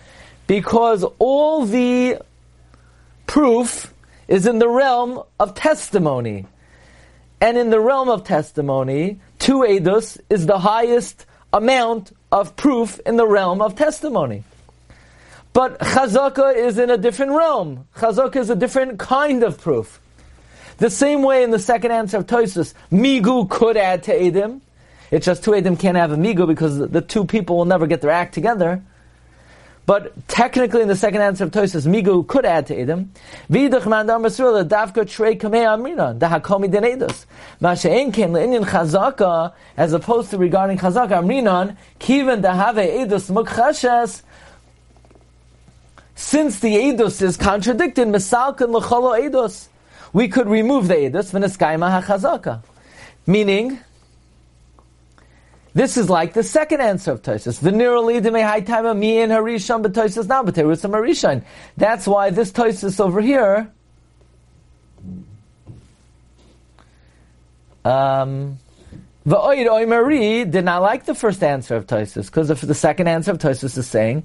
because 0.47 1.05
all 1.19 1.67
the 1.67 2.19
proof 3.27 3.93
is 4.27 4.47
in 4.47 4.59
the 4.59 4.71
realm 4.71 5.23
of 5.39 5.55
testimony. 5.55 6.47
And 7.43 7.59
in 7.59 7.69
the 7.69 7.79
realm 7.79 8.09
of 8.09 8.25
testimony, 8.25 9.21
two 9.39 9.59
edus 9.59 10.19
is 10.31 10.47
the 10.47 10.61
highest 10.61 11.27
amount 11.53 12.17
of 12.33 12.57
proof 12.57 12.99
in 13.05 13.17
the 13.17 13.27
realm 13.27 13.61
of 13.61 13.77
testimony. 13.77 14.43
But 15.53 15.79
chazaka 15.79 16.57
is 16.57 16.79
in 16.79 16.89
a 16.89 16.97
different 16.97 17.33
realm. 17.33 17.87
Chazaka 17.97 18.37
is 18.37 18.49
a 18.49 18.57
different 18.57 18.99
kind 18.99 19.43
of 19.43 19.61
proof. 19.61 20.01
The 20.79 20.89
same 20.89 21.23
way 21.23 21.43
in 21.43 21.51
the 21.51 21.59
second 21.59 21.91
answer 21.91 22.17
of 22.17 22.27
Tosus, 22.27 22.73
migu 22.91 23.51
could 23.51 23.77
add 23.77 24.05
to 24.05 24.19
edim. 24.19 24.63
It's 25.13 25.27
just 25.27 25.45
two 25.45 25.51
edim 25.51 25.79
can't 25.79 25.97
have 25.97 26.11
a 26.11 26.17
migu 26.17 26.47
because 26.47 26.79
the 26.79 27.03
two 27.03 27.27
people 27.27 27.59
will 27.59 27.67
never 27.67 27.87
get 27.87 28.01
their 28.01 28.11
act 28.11 28.33
together. 28.33 28.83
But 29.85 30.27
technically, 30.27 30.81
in 30.81 30.89
the 30.89 30.97
second 30.97 31.21
answer 31.21 31.45
of 31.45 31.51
Tosis, 31.51 31.87
Migu 31.87 32.27
could 32.27 32.47
add 32.47 32.69
to 32.69 32.75
Edom. 32.77 33.13
Vidach 33.51 33.83
mandar 33.83 34.19
masrula 34.21 34.67
davka 34.67 35.07
trei 35.07 35.35
kamei 35.35 35.67
amrina 35.67 36.17
dahakomi 36.19 36.71
den 36.71 36.85
edus. 36.85 37.27
Masha'en 37.61 38.15
came 38.15 38.31
le'inyan 38.31 38.65
chazaka 38.65 39.53
as 39.77 39.93
opposed 39.93 40.31
to 40.31 40.39
regarding 40.39 40.79
chazaka 40.79 41.21
amrinan 41.21 41.77
kiven 41.99 42.41
dahave 42.41 43.07
edus 43.07 43.29
mukchashes. 43.31 44.23
Since 46.15 46.61
the 46.61 46.75
edus 46.77 47.21
is 47.21 47.37
contradicted, 47.37 48.07
misalkan 48.07 48.73
l'cholo 48.73 49.21
edus, 49.21 49.67
we 50.13 50.29
could 50.29 50.49
remove 50.49 50.87
the 50.89 50.95
edus 50.95 51.33
v'neskaima 51.33 52.01
hachazaka. 52.01 52.63
Meaning, 53.27 53.81
this 55.75 55.97
is 55.97 56.11
like 56.11 56.35
the 56.35 56.43
second 56.43 56.81
answer 56.81 57.13
of 57.13 57.23
Tosis. 57.23 57.61
Harishon. 60.93 61.45
That's 61.77 62.07
why 62.07 62.31
this 62.31 62.53
Tosis 62.53 63.01
over 63.01 63.21
here. 63.21 63.73
Um, 67.85 68.59
V'oid 69.27 69.67
Oimari 69.67 70.51
did 70.51 70.65
not 70.65 70.83
like 70.83 71.05
the 71.05 71.15
first 71.15 71.43
answer 71.43 71.77
of 71.77 71.87
Tosis 71.87 72.27
because 72.27 72.49
the 72.49 72.75
second 72.75 73.09
answer 73.09 73.31
of 73.31 73.39
Tosis 73.39 73.79
is 73.79 73.87
saying, 73.87 74.25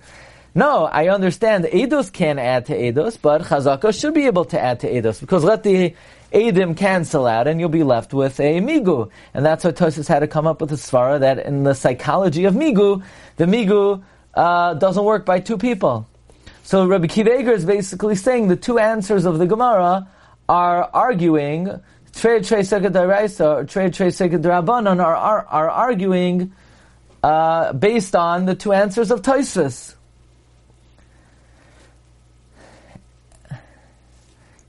no, 0.53 0.85
I 0.85 1.09
understand 1.09 1.65
Eidos 1.65 2.11
can 2.11 2.39
add 2.39 2.65
to 2.65 2.73
Eidos, 2.73 3.17
but 3.21 3.43
Chazaka 3.43 3.97
should 3.99 4.15
be 4.15 4.25
able 4.25 4.45
to 4.45 4.59
add 4.59 4.79
to 4.79 4.91
Eidos 4.91 5.19
because 5.19 5.43
let 5.43 5.63
the 5.63 5.93
Adim 6.33 6.75
cancel 6.75 7.25
out, 7.25 7.47
and 7.47 7.59
you'll 7.59 7.69
be 7.69 7.83
left 7.83 8.13
with 8.13 8.39
a 8.39 8.59
Migu. 8.59 9.09
And 9.33 9.45
that's 9.45 9.63
why 9.63 9.71
Tosis 9.71 10.07
had 10.07 10.19
to 10.19 10.27
come 10.27 10.47
up 10.47 10.61
with 10.61 10.71
a 10.71 10.75
svara 10.75 11.19
that 11.19 11.39
in 11.39 11.63
the 11.63 11.73
psychology 11.73 12.45
of 12.45 12.53
Migu, 12.53 13.03
the 13.37 13.45
Migu 13.45 14.03
uh, 14.33 14.73
doesn't 14.75 15.03
work 15.03 15.25
by 15.25 15.39
two 15.39 15.57
people. 15.57 16.07
So 16.63 16.85
Rabbi 16.85 17.07
Kiva 17.07 17.31
is 17.31 17.65
basically 17.65 18.15
saying 18.15 18.49
the 18.49 18.55
two 18.55 18.77
answers 18.77 19.25
of 19.25 19.39
the 19.39 19.45
Gemara 19.45 20.07
are 20.49 20.89
arguing, 20.93 21.81
Trey 22.13 22.41
Trey 22.41 22.61
Sekadaraisa 22.61 23.57
or 23.57 23.63
Trey 23.65 23.89
Trey 23.89 24.07
Sekadarabanan 24.07 25.03
are, 25.03 25.15
are, 25.15 25.45
are 25.45 25.69
arguing 25.69 26.51
uh, 27.23 27.73
based 27.73 28.15
on 28.15 28.45
the 28.45 28.55
two 28.55 28.73
answers 28.73 29.11
of 29.11 29.21
Tosis. 29.21 29.95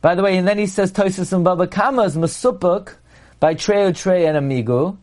By 0.01 0.15
the 0.15 0.23
way, 0.23 0.37
and 0.37 0.47
then 0.47 0.59
he 0.59 0.67
says 0.67 0.93
Toisus 0.93 1.33
and 1.33 1.43
Baba 1.45 1.67
Kama 1.67 2.03
is 2.03 2.17
Masupuk 2.17 2.95
by 3.41 3.55
Treo 3.55 3.97
Trey 3.97 4.27
and 4.27 4.37
Amigo. 4.37 4.97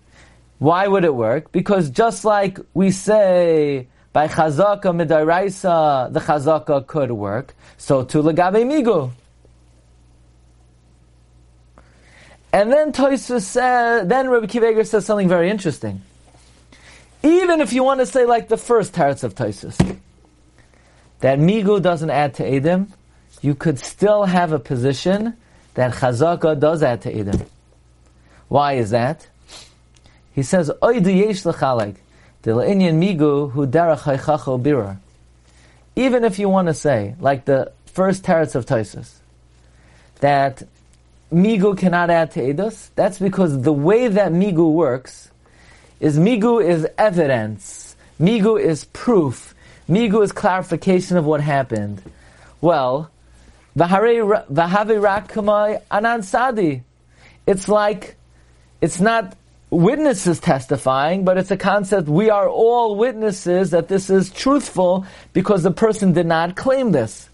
Why 0.60 0.88
would 0.88 1.04
it 1.04 1.14
work? 1.14 1.52
Because 1.52 1.90
just 1.90 2.24
like 2.24 2.60
we 2.74 2.92
say 2.92 3.88
by 4.14 4.30
Chazaka 4.30 4.84
Midairaisa, 4.84 6.14
the 6.14 6.22
Chazaka 6.22 6.88
could 6.88 7.12
work, 7.12 7.54
so 7.78 8.06
to 8.06 8.24
Lagabe 8.24 8.64
Migu. 8.64 9.12
And 12.54 12.72
then 12.72 12.94
Toisus 12.94 13.42
says, 13.42 14.08
then 14.08 14.30
Rabbi 14.30 14.46
Kiva 14.48 14.86
says 14.86 15.06
something 15.06 15.28
very 15.28 15.50
interesting. 15.50 16.02
Even 17.22 17.60
if 17.60 17.74
you 17.74 17.84
want 17.84 18.00
to 18.00 18.06
say 18.06 18.26
like 18.26 18.48
the 18.48 18.56
first 18.56 18.94
Teretz 18.94 19.26
of 19.26 19.36
Toisus, 19.36 19.76
that 21.20 21.38
Migu 21.38 21.82
doesn't 21.82 22.10
add 22.10 22.36
to 22.36 22.46
Edom, 22.46 22.94
you 23.46 23.54
could 23.54 23.78
still 23.78 24.26
have 24.26 24.52
a 24.52 24.58
position 24.58 25.38
that 25.76 25.94
Chazaka 25.94 26.60
does 26.60 26.82
add 26.82 27.04
to 27.04 27.16
Edom. 27.16 27.46
Why 28.48 28.74
is 28.74 28.90
that? 28.90 29.28
He 30.34 30.42
says, 30.42 30.72
migu. 30.82 30.98
Even 35.96 36.24
if 36.24 36.40
you 36.40 36.50
want 36.50 36.68
to 36.68 36.74
say, 36.74 37.16
like 37.20 37.46
the 37.46 37.72
first 37.86 38.24
teretz 38.24 38.56
of 38.56 38.66
Toisus, 38.66 39.14
that 40.22 40.64
migu 41.32 41.78
cannot 41.78 42.10
add 42.10 42.32
to 42.32 42.42
Eidos, 42.42 42.90
that's 42.96 43.20
because 43.20 43.62
the 43.62 43.74
way 43.74 44.08
that 44.08 44.32
migu 44.32 44.72
works 44.72 45.30
is 46.00 46.18
migu 46.18 46.66
is 46.66 46.88
evidence. 46.98 47.96
Migu 48.20 48.60
is 48.60 48.86
proof. 48.86 49.54
Migu 49.88 50.24
is 50.24 50.32
clarification 50.32 51.18
of 51.18 51.26
what 51.26 51.42
happened. 51.42 52.02
Well, 52.60 53.12
anan. 55.92 56.84
It's 57.48 57.68
like, 57.70 58.16
it's 58.82 59.00
not 59.00 59.36
witnesses 59.70 60.40
testifying, 60.40 61.26
but 61.26 61.38
it's 61.38 61.52
a 61.52 61.58
concept 61.58 62.08
we 62.08 62.30
are 62.30 62.48
all 62.48 62.96
witnesses 62.96 63.72
that 63.72 63.88
this 63.88 64.10
is 64.10 64.30
truthful 64.32 65.06
because 65.34 65.64
the 65.64 65.72
person 65.72 66.14
did 66.14 66.26
not 66.26 66.56
claim 66.56 66.92
this. 66.92 67.30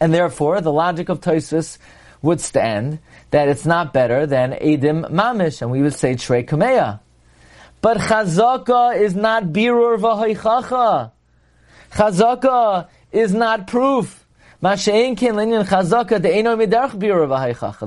And 0.00 0.12
therefore, 0.12 0.60
the 0.60 0.72
logic 0.72 1.08
of 1.08 1.20
Toisus 1.20 1.78
would 2.22 2.40
stand 2.40 2.98
that 3.30 3.48
it's 3.48 3.66
not 3.66 3.92
better 3.92 4.26
than 4.26 4.52
Edim 4.52 5.10
Mamish, 5.10 5.62
and 5.62 5.70
we 5.70 5.82
would 5.82 5.94
say 5.94 6.14
Trey 6.14 6.44
Kameya. 6.44 7.00
But 7.80 7.98
Chazaka 7.98 8.98
is 8.98 9.14
not 9.14 9.44
Birur 9.44 9.98
V'Haichacha. 9.98 11.12
Chazaka 11.92 12.88
is 13.12 13.32
not 13.32 13.66
proof. 13.66 14.24
The 14.60 14.70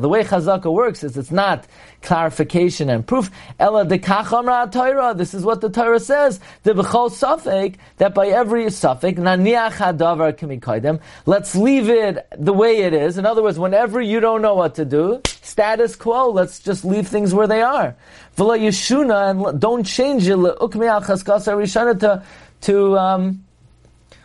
way 0.07 0.23
chazaka 0.23 0.71
works 0.71 1.03
is 1.03 1.17
it's 1.17 1.31
not 1.31 1.65
clarification 2.01 2.89
and 2.89 3.05
proof. 3.05 3.29
Ella 3.59 3.85
Torah. 4.71 5.13
This 5.13 5.33
is 5.33 5.43
what 5.43 5.59
the 5.59 5.69
Torah 5.69 5.99
says. 5.99 6.39
The 6.63 6.71
b'chol 6.71 7.11
suffix 7.11 7.77
that 7.97 8.13
by 8.13 8.27
every 8.27 8.69
suffix 8.71 9.19
naniach 9.19 9.73
hadavar. 9.73 11.01
Let's 11.25 11.55
leave 11.55 11.89
it 11.89 12.25
the 12.37 12.53
way 12.53 12.77
it 12.77 12.93
is. 12.93 13.17
In 13.17 13.25
other 13.25 13.43
words, 13.43 13.59
whenever 13.59 13.99
you 13.99 14.21
don't 14.21 14.41
know 14.41 14.55
what 14.55 14.75
to 14.75 14.85
do, 14.85 15.19
status 15.25 15.97
quo. 15.97 16.29
Let's 16.31 16.59
just 16.59 16.85
leave 16.85 17.09
things 17.09 17.33
where 17.33 17.47
they 17.47 17.61
are. 17.61 17.97
Yeshuna 18.37 19.51
and 19.51 19.59
don't 19.59 19.83
change 19.83 20.25
it. 20.25 20.37
To 21.99 22.23
to 22.61 22.97
um, 22.97 23.43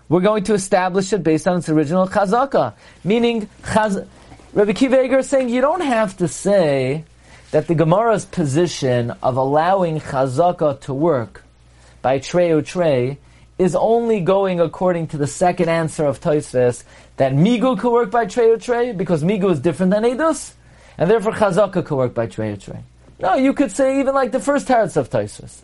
we're 0.08 0.20
going 0.20 0.44
to 0.44 0.54
establish 0.54 1.12
it 1.12 1.22
based 1.22 1.48
on 1.48 1.58
its 1.58 1.68
original 1.68 2.06
chazaka. 2.06 2.74
Meaning, 3.02 3.48
chaz- 3.62 4.06
Rabbi 4.52 4.72
Kiva 4.72 5.00
is 5.00 5.28
saying 5.28 5.48
you 5.48 5.60
don't 5.60 5.82
have 5.82 6.16
to 6.18 6.28
say 6.28 7.04
that 7.50 7.66
the 7.66 7.74
Gemara's 7.74 8.24
position 8.24 9.12
of 9.22 9.36
allowing 9.36 10.00
chazaka 10.00 10.80
to 10.82 10.94
work 10.94 11.42
by 12.02 12.18
trey 12.18 12.52
or 12.52 12.62
trey 12.62 13.18
is 13.58 13.74
only 13.74 14.20
going 14.20 14.60
according 14.60 15.08
to 15.08 15.16
the 15.16 15.26
second 15.26 15.68
answer 15.68 16.04
of 16.04 16.20
Toisves 16.20 16.84
that 17.16 17.32
migu 17.32 17.78
could 17.78 17.90
work 17.90 18.10
by 18.10 18.26
trey 18.26 18.50
or 18.50 18.58
trey 18.58 18.92
because 18.92 19.24
migu 19.24 19.50
is 19.50 19.60
different 19.60 19.92
than 19.92 20.04
edus, 20.04 20.52
and 20.98 21.10
therefore 21.10 21.32
chazaka 21.32 21.84
could 21.84 21.96
work 21.96 22.14
by 22.14 22.26
trey 22.26 22.52
or 22.52 22.56
trey. 22.56 22.84
No, 23.18 23.34
you 23.34 23.54
could 23.54 23.72
say 23.72 24.00
even 24.00 24.14
like 24.14 24.30
the 24.30 24.40
first 24.40 24.68
teretz 24.68 24.96
of 24.96 25.08
Toisves 25.10 25.62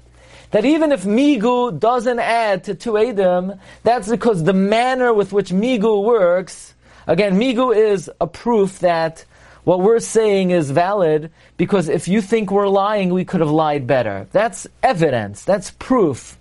that 0.52 0.64
even 0.64 0.92
if 0.92 1.04
migu 1.04 1.78
doesn't 1.78 2.18
add 2.18 2.64
to 2.64 2.74
two 2.74 2.92
edim, 2.92 3.58
that's 3.82 4.08
because 4.08 4.44
the 4.44 4.52
manner 4.52 5.12
with 5.12 5.32
which 5.32 5.50
migu 5.50 6.04
works, 6.04 6.74
again, 7.06 7.38
migu 7.38 7.74
is 7.74 8.10
a 8.20 8.26
proof 8.26 8.78
that 8.78 9.24
what 9.64 9.80
we're 9.80 10.00
saying 10.00 10.50
is 10.50 10.70
valid 10.70 11.30
because 11.56 11.88
if 11.88 12.06
you 12.06 12.20
think 12.20 12.50
we're 12.50 12.68
lying, 12.68 13.14
we 13.14 13.24
could 13.24 13.40
have 13.40 13.50
lied 13.50 13.86
better. 13.86 14.26
That's 14.32 14.66
evidence. 14.82 15.44
That's 15.44 15.70
proof. 15.70 16.36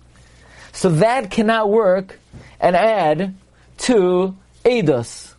So 0.72 0.90
that 0.90 1.30
cannot 1.30 1.70
work 1.70 2.18
and 2.60 2.76
add 2.76 3.34
to 3.78 4.36
edus. 4.64 5.34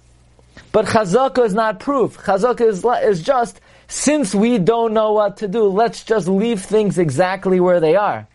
But 0.71 0.85
chazaka 0.85 1.45
is 1.45 1.53
not 1.53 1.79
proof. 1.79 2.17
Chazaka 2.17 2.61
is, 2.61 2.83
is 3.03 3.21
just, 3.21 3.59
since 3.87 4.33
we 4.33 4.57
don't 4.57 4.93
know 4.93 5.11
what 5.11 5.37
to 5.37 5.47
do, 5.47 5.65
let's 5.65 6.03
just 6.03 6.27
leave 6.27 6.61
things 6.63 6.97
exactly 6.97 7.59
where 7.59 7.79
they 7.79 7.95
are. 7.95 8.27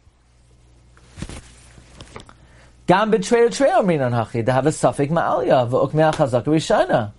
Gam 2.88 3.12
betrei 3.12 3.54
trei 3.54 3.68
omrinan 3.68 4.12
hachi, 4.12 4.46
to 4.46 4.50
have 4.50 4.66
a 4.66 4.72
suffix 4.72 5.12
ma'alya, 5.12 5.68
v'ukmei 5.68 6.10
chazaka 6.10 6.44
rishana. 6.44 7.12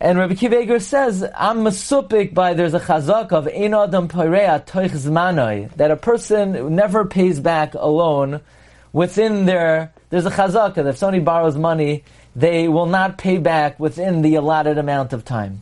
And 0.00 0.18
Rabbi 0.18 0.36
Kiva 0.36 0.80
says, 0.80 1.22
I'm 1.36 1.58
masupik 1.58 2.32
by 2.32 2.54
there's 2.54 2.72
a 2.72 2.80
chazak 2.80 3.32
of 3.32 3.46
ein 3.46 3.74
adam 3.74 4.08
poirea 4.08 4.64
toich 4.64 4.90
zmanoi, 4.92 5.70
that 5.74 5.90
a 5.90 5.96
person 5.96 6.74
never 6.74 7.04
pays 7.04 7.38
back 7.38 7.74
a 7.74 7.86
loan 7.86 8.40
within 8.94 9.44
their, 9.44 9.92
there's 10.08 10.24
a 10.24 10.30
chazaka 10.30 10.76
that 10.76 10.86
if 10.86 10.96
somebody 10.96 11.22
borrows 11.22 11.56
money, 11.56 12.04
they 12.34 12.68
will 12.68 12.86
not 12.86 13.18
pay 13.18 13.36
back 13.36 13.78
within 13.78 14.22
the 14.22 14.36
allotted 14.36 14.78
amount 14.78 15.12
of 15.12 15.26
time. 15.26 15.60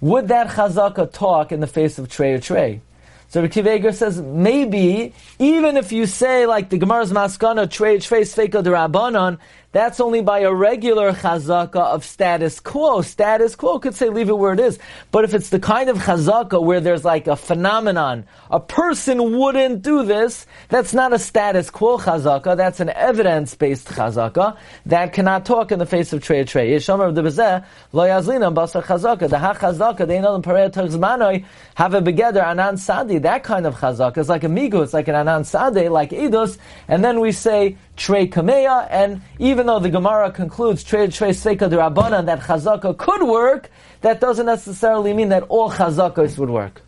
Would 0.00 0.28
that 0.28 0.46
chazaka 0.50 1.12
talk 1.12 1.50
in 1.50 1.58
the 1.58 1.66
face 1.66 1.98
of 1.98 2.08
trey 2.08 2.34
or 2.34 2.38
trey? 2.38 2.82
So 3.30 3.42
Rabbi 3.42 3.52
Kiva 3.52 3.92
says, 3.92 4.22
maybe, 4.22 5.12
even 5.38 5.76
if 5.76 5.92
you 5.92 6.06
say, 6.06 6.46
like 6.46 6.70
the 6.70 6.78
Gemara's 6.78 7.12
maskana, 7.12 7.70
trey, 7.70 7.98
trey, 7.98 8.22
sveika, 8.22 8.62
derabanan, 8.64 9.38
that's 9.70 10.00
only 10.00 10.22
by 10.22 10.40
a 10.40 10.52
regular 10.52 11.12
chazaka 11.12 11.76
of 11.76 12.04
status 12.04 12.58
quo. 12.58 13.02
Status 13.02 13.54
quo 13.54 13.78
could 13.78 13.94
say 13.94 14.08
leave 14.08 14.30
it 14.30 14.38
where 14.38 14.54
it 14.54 14.60
is. 14.60 14.78
But 15.10 15.24
if 15.24 15.34
it's 15.34 15.50
the 15.50 15.60
kind 15.60 15.90
of 15.90 15.98
chazaka 15.98 16.62
where 16.62 16.80
there's 16.80 17.04
like 17.04 17.26
a 17.26 17.36
phenomenon, 17.36 18.26
a 18.50 18.60
person 18.60 19.38
wouldn't 19.38 19.82
do 19.82 20.04
this, 20.04 20.46
that's 20.68 20.94
not 20.94 21.12
a 21.12 21.18
status 21.18 21.68
quo 21.68 21.98
chazaka, 21.98 22.56
that's 22.56 22.80
an 22.80 22.88
evidence-based 22.88 23.88
chazaka 23.88 24.56
that 24.86 25.12
cannot 25.12 25.44
talk 25.44 25.70
in 25.70 25.78
the 25.78 25.86
face 25.86 26.14
of 26.14 26.22
trey 26.22 26.44
trey. 26.44 26.72
The 26.72 26.78
bezeh, 26.78 27.64
lo 27.92 28.04
yazlina 28.04 28.54
basar 28.54 28.82
chazaka, 28.82 29.28
the 29.28 29.38
ha 29.38 29.52
chazaka, 29.52 29.98
they 29.98 30.18
the 30.18 30.26
inal 30.26 30.42
parei 30.42 30.70
zmanoi, 30.70 31.44
have 31.74 31.92
a 31.92 32.00
begeder 32.00 32.42
anan 32.42 32.78
sadi, 32.78 33.18
that 33.18 33.44
kind 33.44 33.66
of 33.66 33.74
chazaka 33.74 34.16
is 34.18 34.30
like 34.30 34.44
a 34.44 34.48
migu, 34.48 34.82
it's 34.82 34.94
like 34.94 35.08
an 35.08 35.14
anan 35.14 35.44
sadi, 35.44 35.88
like 35.90 36.10
idus, 36.10 36.56
and 36.88 37.04
then 37.04 37.20
we 37.20 37.32
say 37.32 37.76
trey 37.98 38.28
kameya, 38.28 38.86
and 38.90 39.20
even 39.38 39.66
though 39.66 39.78
the 39.78 39.90
Gemara 39.90 40.30
concludes 40.30 40.82
trey 40.82 41.08
trey 41.08 41.30
seika 41.30 41.68
derabana 41.68 42.24
that 42.24 42.40
chazaka 42.40 42.96
could 42.96 43.22
work, 43.22 43.70
that 44.00 44.20
doesn't 44.20 44.46
necessarily 44.46 45.12
mean 45.12 45.28
that 45.28 45.42
all 45.44 45.70
chazakas 45.70 46.38
would 46.38 46.48
work. 46.48 46.80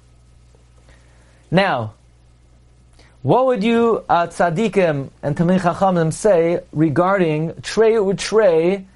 Now, 1.51 1.95
what 3.23 3.47
would 3.47 3.63
you 3.63 4.05
uh, 4.09 4.29
tzaddikim 4.29 5.11
and 5.23 5.37
tamim 5.37 5.61
chachamim 5.61 6.13
say 6.13 6.61
regarding 6.73 7.61
trey 7.61 7.95
u'trey, 7.95 8.87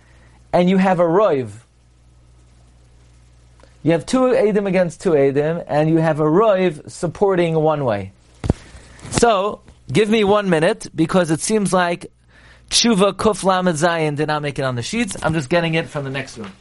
and 0.53 0.71
you 0.71 0.79
have 0.79 1.01
a 1.01 1.05
roiv? 1.05 1.51
You 3.83 3.93
have 3.93 4.07
two 4.07 4.21
edim 4.21 4.67
against 4.67 5.03
two 5.03 5.11
edim, 5.11 5.63
and 5.69 5.91
you 5.91 5.99
have 5.99 6.21
a 6.21 6.25
roiv 6.25 6.91
supporting 6.91 7.55
one 7.55 7.85
way. 7.85 8.13
So, 9.11 9.61
give 9.95 10.11
me 10.11 10.25
one 10.25 10.51
minute 10.51 10.89
because 10.95 11.31
it 11.31 11.41
seems 11.41 11.73
like 11.73 12.11
Tshuva 12.69 13.13
Kuf 13.15 13.45
Lamed 13.45 13.79
Zayin 13.79 14.17
did 14.17 14.27
not 14.27 14.43
make 14.43 14.59
it 14.59 14.63
on 14.63 14.75
the 14.75 14.83
sheets. 14.83 15.17
I'm 15.23 15.33
just 15.33 15.49
getting 15.49 15.75
it 15.75 15.89
from 15.89 16.05
the 16.05 16.11
next 16.11 16.37
room. 16.37 16.53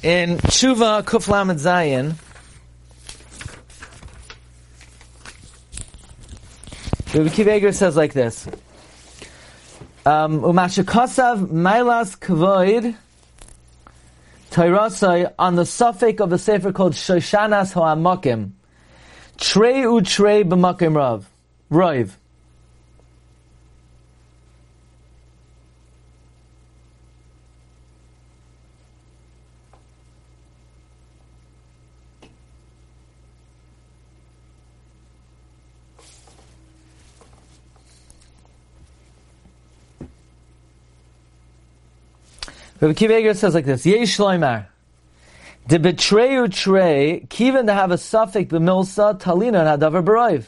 In 0.00 0.38
Tshuva 0.38 1.02
Kuf 1.02 1.26
Lamed 1.28 1.58
Zayin, 1.58 2.14
Rabbi 7.14 7.30
Kiva 7.30 7.72
says 7.72 7.96
like 7.96 8.12
this. 8.12 8.46
Um, 10.04 10.42
Umashakasav 10.42 11.46
Mailas 11.46 12.18
Kvoid 12.18 12.94
Tairasai 14.50 15.32
on 15.38 15.56
the 15.56 15.64
suffix 15.64 16.20
of 16.20 16.32
a 16.32 16.38
sefer 16.38 16.70
called 16.70 16.92
Shoshanas 16.92 17.72
Ho'amakim. 17.72 18.52
Trey 19.38 19.80
u 19.82 20.02
trey 20.02 20.44
b'makim 20.44 20.96
rav. 20.96 21.28
Roiv. 21.70 22.10
Rabbi 42.80 42.94
Kiva 42.94 43.34
says 43.34 43.54
like 43.54 43.64
this: 43.64 43.84
Yesh 43.84 44.18
loymar, 44.18 44.66
the 45.66 45.78
betrayu 45.78 46.52
trey, 46.52 47.26
kiven 47.28 47.66
to 47.66 47.74
have 47.74 47.90
a 47.90 47.98
suffix 47.98 48.52
b'milsa 48.52 49.18
talina 49.20 49.66
and 49.66 49.82
hadavar 49.82 50.04
b'roiv. 50.04 50.46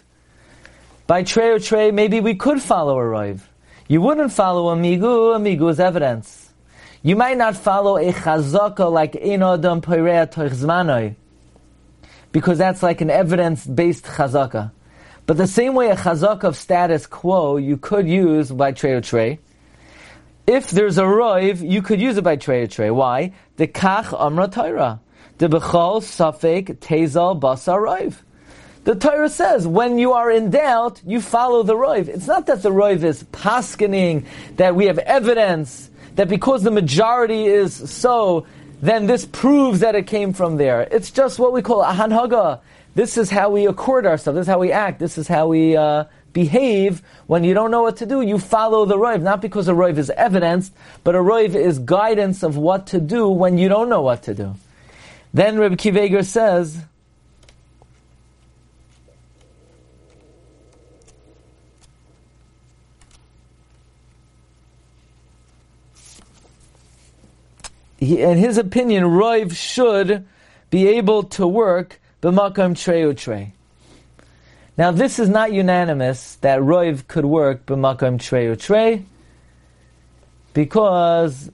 By 1.08 1.24
trey 1.24 1.48
or 1.48 1.58
trey, 1.58 1.90
maybe 1.90 2.20
we 2.20 2.36
could 2.36 2.62
follow 2.62 2.96
a 2.98 3.02
roiv. 3.02 3.40
You 3.88 4.00
wouldn't 4.00 4.32
follow 4.32 4.68
a 4.68 4.76
migu. 4.76 5.34
A 5.34 5.40
migu 5.40 5.68
is 5.70 5.80
evidence. 5.80 6.52
You 7.02 7.16
might 7.16 7.36
not 7.36 7.56
follow 7.56 7.96
a 7.96 8.12
chazaka 8.12 8.92
like 8.92 9.16
ein 9.16 9.42
adam 9.42 9.80
poirea 9.80 10.30
toich 10.30 11.16
because 12.30 12.58
that's 12.58 12.80
like 12.80 13.00
an 13.00 13.10
evidence-based 13.10 14.04
chazaka. 14.04 14.70
But 15.26 15.36
the 15.36 15.48
same 15.48 15.74
way 15.74 15.90
a 15.90 15.96
chazaka 15.96 16.44
of 16.44 16.56
status 16.56 17.06
quo 17.06 17.56
you 17.56 17.76
could 17.76 18.06
use 18.06 18.52
by 18.52 18.70
trey 18.70 18.92
or 18.92 19.00
trey 19.00 19.40
if 20.46 20.70
there's 20.70 20.98
a 20.98 21.02
roiv, 21.02 21.68
you 21.68 21.82
could 21.82 22.00
use 22.00 22.16
it 22.16 22.24
by 22.24 22.36
trey 22.36 22.62
or 22.62 22.66
trey. 22.66 22.90
Why? 22.90 23.32
The 23.56 23.66
kach 23.66 24.18
amra 24.18 24.48
Torah. 24.48 25.00
The 25.38 25.48
bechol 25.48 26.02
safek 26.02 26.78
tezal 26.78 27.40
basar 27.40 27.78
roiv. 27.78 28.16
The 28.84 28.94
Torah 28.94 29.28
says, 29.28 29.66
when 29.66 29.98
you 29.98 30.12
are 30.12 30.30
in 30.30 30.50
doubt, 30.50 31.02
you 31.06 31.20
follow 31.20 31.62
the 31.62 31.74
roiv. 31.74 32.08
It's 32.08 32.26
not 32.26 32.46
that 32.46 32.62
the 32.62 32.70
roiv 32.70 33.02
is 33.02 33.24
paskening, 33.24 34.24
that 34.56 34.74
we 34.74 34.86
have 34.86 34.98
evidence, 34.98 35.90
that 36.16 36.28
because 36.28 36.62
the 36.62 36.70
majority 36.70 37.44
is 37.44 37.74
so, 37.90 38.46
then 38.80 39.06
this 39.06 39.26
proves 39.26 39.80
that 39.80 39.94
it 39.94 40.06
came 40.06 40.32
from 40.32 40.56
there. 40.56 40.82
It's 40.90 41.10
just 41.10 41.38
what 41.38 41.52
we 41.52 41.60
call 41.60 41.82
a 41.82 41.92
hanhaga. 41.92 42.60
This 42.94 43.18
is 43.18 43.30
how 43.30 43.50
we 43.50 43.66
accord 43.66 44.06
ourselves. 44.06 44.36
This 44.36 44.44
is 44.44 44.50
how 44.50 44.58
we 44.58 44.72
act. 44.72 44.98
This 44.98 45.18
is 45.18 45.28
how 45.28 45.48
we 45.48 45.76
uh, 45.76 46.04
behave 46.32 47.02
when 47.26 47.44
you 47.44 47.54
don't 47.54 47.70
know 47.70 47.82
what 47.82 47.98
to 47.98 48.06
do. 48.06 48.20
You 48.20 48.38
follow 48.38 48.84
the 48.84 48.96
roiv, 48.96 49.22
not 49.22 49.40
because 49.40 49.68
a 49.68 49.72
roiv 49.72 49.98
is 49.98 50.10
evidence, 50.10 50.70
but 51.04 51.14
a 51.14 51.18
roiv 51.18 51.54
is 51.54 51.78
guidance 51.78 52.42
of 52.42 52.56
what 52.56 52.88
to 52.88 53.00
do 53.00 53.28
when 53.28 53.58
you 53.58 53.68
don't 53.68 53.88
know 53.88 54.02
what 54.02 54.22
to 54.24 54.34
do. 54.34 54.54
Then 55.32 55.58
Reb 55.58 55.78
Kiva 55.78 56.04
Eger 56.04 56.22
says, 56.22 56.82
he, 67.98 68.20
in 68.20 68.38
his 68.38 68.58
opinion, 68.58 69.04
roiv 69.04 69.54
should 69.54 70.26
be 70.70 70.88
able 70.88 71.24
to 71.24 71.46
work 71.46 72.00
b'makam 72.22 72.76
treu 72.76 73.14
trey. 73.14 73.54
Now, 74.80 74.92
this 74.92 75.18
is 75.18 75.28
not 75.28 75.52
unanimous 75.52 76.36
that 76.36 76.60
roiv 76.60 77.06
could 77.06 77.26
work 77.26 77.66
b'makom 77.66 78.18
trey 78.18 78.46
or 78.46 78.56
trey, 78.56 79.04
because 80.54 81.50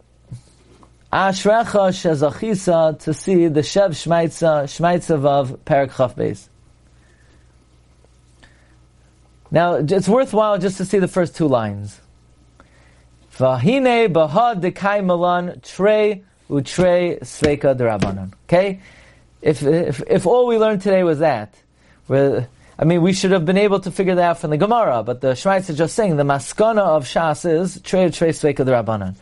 ashrecha 1.13 1.91
shezachisa 1.91 3.01
to 3.01 3.13
see 3.13 3.49
the 3.49 3.63
shev 3.63 3.89
shmaitza 3.89 4.67
shmaitza 4.71 5.25
of 5.25 5.65
parak 5.65 5.97
chaf 5.97 6.15
base. 6.15 6.49
Now, 9.51 9.75
it's 9.75 10.09
worthwhile 10.09 10.59
just 10.59 10.77
to 10.77 10.85
see 10.85 11.01
the 11.01 11.09
first 11.09 11.35
two 11.35 11.49
lines. 11.49 12.01
Vahine 13.37 14.09
bahad 14.13 14.61
dekai 14.61 15.05
malan 15.05 15.61
trey 15.63 16.23
utrey 16.49 17.19
sveika 17.23 17.77
derabanan. 17.77 18.35
Okay, 18.45 18.79
if, 19.43 19.65
if 19.65 20.01
if 20.07 20.27
all 20.29 20.47
we 20.47 20.59
learned 20.59 20.83
today 20.83 21.03
was 21.03 21.19
that, 21.19 21.57
where 22.07 22.47
I 22.79 22.85
mean, 22.85 23.01
we 23.01 23.15
should 23.15 23.31
have 23.31 23.47
been 23.47 23.57
able 23.57 23.81
to 23.81 23.91
figure 23.91 24.15
that 24.17 24.23
out 24.23 24.39
from 24.39 24.51
the 24.51 24.59
Gemara, 24.59 25.03
but 25.03 25.23
the 25.23 25.29
Shmaites 25.29 25.71
is 25.71 25.79
just 25.79 25.95
saying 25.95 26.17
the 26.17 26.25
maskana 26.25 26.81
of 26.81 27.07
Shas 27.07 27.51
is 27.51 27.81
trey 27.81 28.11
trey 28.11 28.31
sveika 28.31 28.67
Rabbanan, 28.67 29.15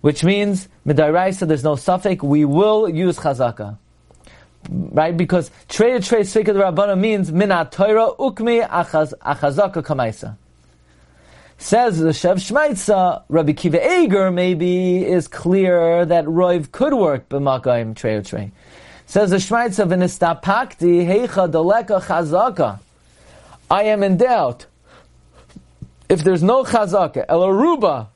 which 0.00 0.24
means 0.24 0.68
midaraisa 0.86 1.46
there's 1.46 1.64
no 1.64 1.76
suffix. 1.76 2.22
We 2.22 2.46
will 2.46 2.88
use 2.88 3.18
chazaka, 3.18 3.76
right? 4.70 5.14
Because 5.14 5.50
trey 5.68 6.00
trey 6.00 6.22
sveika 6.22 6.54
Rabbanan 6.54 6.98
means 6.98 7.30
minat 7.30 7.72
Torah 7.72 8.12
ukmi 8.18 8.66
achaz, 8.66 9.12
achazaka 9.18 9.82
kamaisa. 9.82 10.36
Says 11.58 11.98
the 11.98 12.10
Shev 12.10 12.36
Shmaitza, 12.36 13.24
Rabbi 13.28 13.52
Kiva 13.52 13.84
Eger 13.84 14.30
maybe 14.30 15.04
is 15.04 15.28
clear 15.28 16.06
that 16.06 16.24
Roiv 16.24 16.72
could 16.72 16.94
work 16.94 17.28
b'makayim 17.28 17.94
trey 17.96 18.22
trey. 18.22 18.52
Says 19.08 19.30
the 19.30 19.36
Shmaitza 19.36 19.88
v'nistapakti 19.88 21.06
heicha 21.06 21.50
doleka 21.50 21.98
chazaka. 22.02 22.78
I 23.70 23.84
am 23.84 24.02
in 24.02 24.18
doubt. 24.18 24.66
If 26.10 26.22
there's 26.22 26.42
no 26.42 26.62
chazaka, 26.62 27.24
el 27.26 27.40
aruba, 27.40 28.08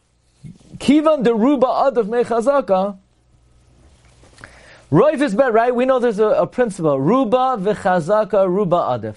kivan 0.77 1.25
deruba 1.25 1.91
adav 1.91 2.09
me 2.09 2.23
chazaka, 2.25 2.99
Roiv 4.91 5.23
is 5.23 5.35
better, 5.35 5.53
right? 5.53 5.75
We 5.75 5.87
know 5.87 5.99
there's 5.99 6.19
a, 6.19 6.27
a 6.27 6.47
principle. 6.47 7.01
Ruba 7.01 7.57
v'chazaka, 7.59 8.47
ruba 8.47 8.77
adif. 8.77 9.17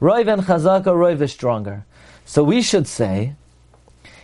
Roiv 0.00 0.32
and 0.32 0.42
chazaka, 0.42 0.84
roiv 0.84 1.20
is 1.20 1.32
stronger. 1.32 1.84
So 2.24 2.44
we 2.44 2.62
should 2.62 2.86
say, 2.86 3.34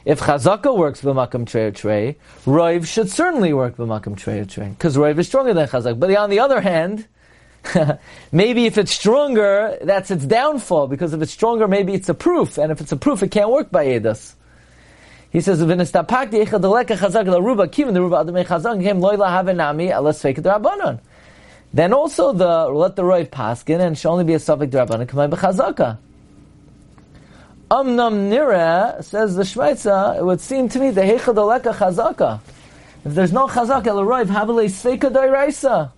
if 0.04 0.20
chazaka 0.20 0.76
works 0.76 1.00
b'makam 1.00 1.46
trey 1.46 1.70
trey, 1.70 2.16
roiv 2.44 2.86
should 2.86 3.10
certainly 3.10 3.52
work 3.52 3.76
b'makam 3.76 4.16
trey 4.16 4.44
trey, 4.44 4.68
because 4.70 4.96
roiv 4.96 5.18
is 5.18 5.28
stronger 5.28 5.54
than 5.54 5.68
chazaka. 5.68 5.98
But 5.98 6.14
on 6.16 6.30
the 6.30 6.40
other 6.40 6.60
hand, 6.60 7.06
maybe 8.32 8.66
if 8.66 8.78
it's 8.78 8.92
stronger, 8.92 9.78
that's 9.82 10.10
its 10.10 10.24
downfall, 10.24 10.88
because 10.88 11.14
if 11.14 11.22
it's 11.22 11.32
stronger, 11.32 11.68
maybe 11.68 11.94
it's 11.94 12.08
a 12.08 12.14
proof, 12.14 12.58
and 12.58 12.72
if 12.72 12.80
it's 12.80 12.92
a 12.92 12.96
proof, 12.96 13.22
it 13.22 13.30
can't 13.30 13.50
work 13.50 13.70
by 13.70 13.86
edus. 13.86 14.34
He 15.30 15.40
says, 15.40 15.62
"V'nistapakti 15.62 16.44
echadaleka 16.44 16.98
chazaka 16.98 17.28
laruba 17.28 17.66
kivin 17.66 17.94
deruba 17.94 18.24
adamei 18.24 18.44
chazaka 18.44 18.82
came 18.82 19.00
loyla 19.00 19.28
havenami 19.28 19.96
alas 19.96 20.20
fake 20.20 20.36
rabbanon." 20.38 20.98
Then 21.72 21.94
also 21.94 22.32
the 22.32 22.66
let 22.66 22.96
the 22.96 23.02
roiv 23.02 23.30
paskin 23.30 23.80
and 23.80 23.96
should 23.96 24.10
only 24.10 24.24
be 24.24 24.34
a 24.34 24.38
suffix 24.38 24.74
rabbanon 24.74 25.06
kamay 25.06 25.30
b'chazaka. 25.30 25.96
Amnam 27.72 28.28
nira 28.28 29.02
says 29.02 29.34
the 29.34 29.44
Shmeitza. 29.44 30.18
It 30.18 30.24
would 30.26 30.42
seem 30.42 30.68
to 30.68 30.78
me 30.78 30.90
the 30.90 31.00
hechadaleka 31.00 31.72
chazaka. 31.72 32.40
If 33.02 33.14
there's 33.14 33.32
no 33.32 33.46
chazaka, 33.46 33.86
el 33.86 34.04
roiv 34.04 34.26
havale 34.26 34.66
sveika 34.66 35.10
dairaisa. 35.10 35.90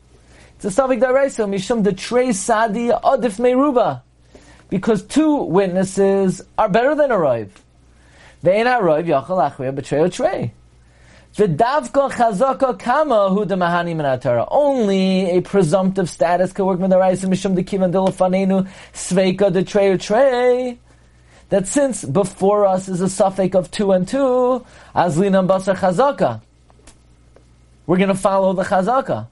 It's 0.54 0.66
a 0.66 0.70
suffix 0.70 1.02
dairaisa 1.02 1.48
mishum 1.48 1.82
the 1.82 1.92
trey 1.92 2.30
sadi 2.30 2.90
adif 2.90 3.40
meruba, 3.40 4.02
because 4.70 5.02
two 5.02 5.42
witnesses 5.42 6.42
are 6.56 6.68
better 6.68 6.94
than 6.94 7.10
a 7.10 7.16
roiv. 7.16 7.48
Ve'en 8.44 8.66
roiv 8.80 9.08
yachal 9.08 9.50
achriya 9.50 9.74
b'trei 9.74 10.12
trey. 10.12 10.52
V'davka 11.34 12.08
chazaka 12.08 12.78
kama 12.78 13.30
hu 13.30 13.44
de 13.46 13.56
mahani 13.56 13.96
minatara. 13.96 14.46
Only 14.48 15.28
a 15.30 15.40
presumptive 15.42 16.08
status 16.08 16.52
can 16.52 16.66
work 16.66 16.78
with 16.78 16.90
the 16.90 16.98
raisa 17.00 17.26
mishum 17.26 17.56
de 17.56 17.64
kivan 17.64 17.90
dilafanenu 17.92 18.68
sveika 18.92 19.52
de 19.52 19.64
trey 19.64 19.96
trey 19.98 20.78
that 21.54 21.68
since 21.68 22.04
before 22.04 22.66
us 22.66 22.88
is 22.88 23.00
a 23.00 23.08
suffix 23.08 23.54
of 23.54 23.70
two 23.70 23.92
and 23.92 24.08
two, 24.08 24.66
azlina 24.92 25.46
basar 25.46 25.76
chazaka, 25.76 26.40
we're 27.86 27.96
going 27.96 28.08
to 28.08 28.16
follow 28.16 28.52
the 28.54 28.64
chazaka. 28.64 29.28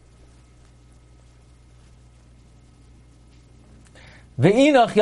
Ve'inach 4.38 4.92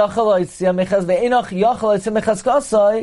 ve'inach 1.05 1.51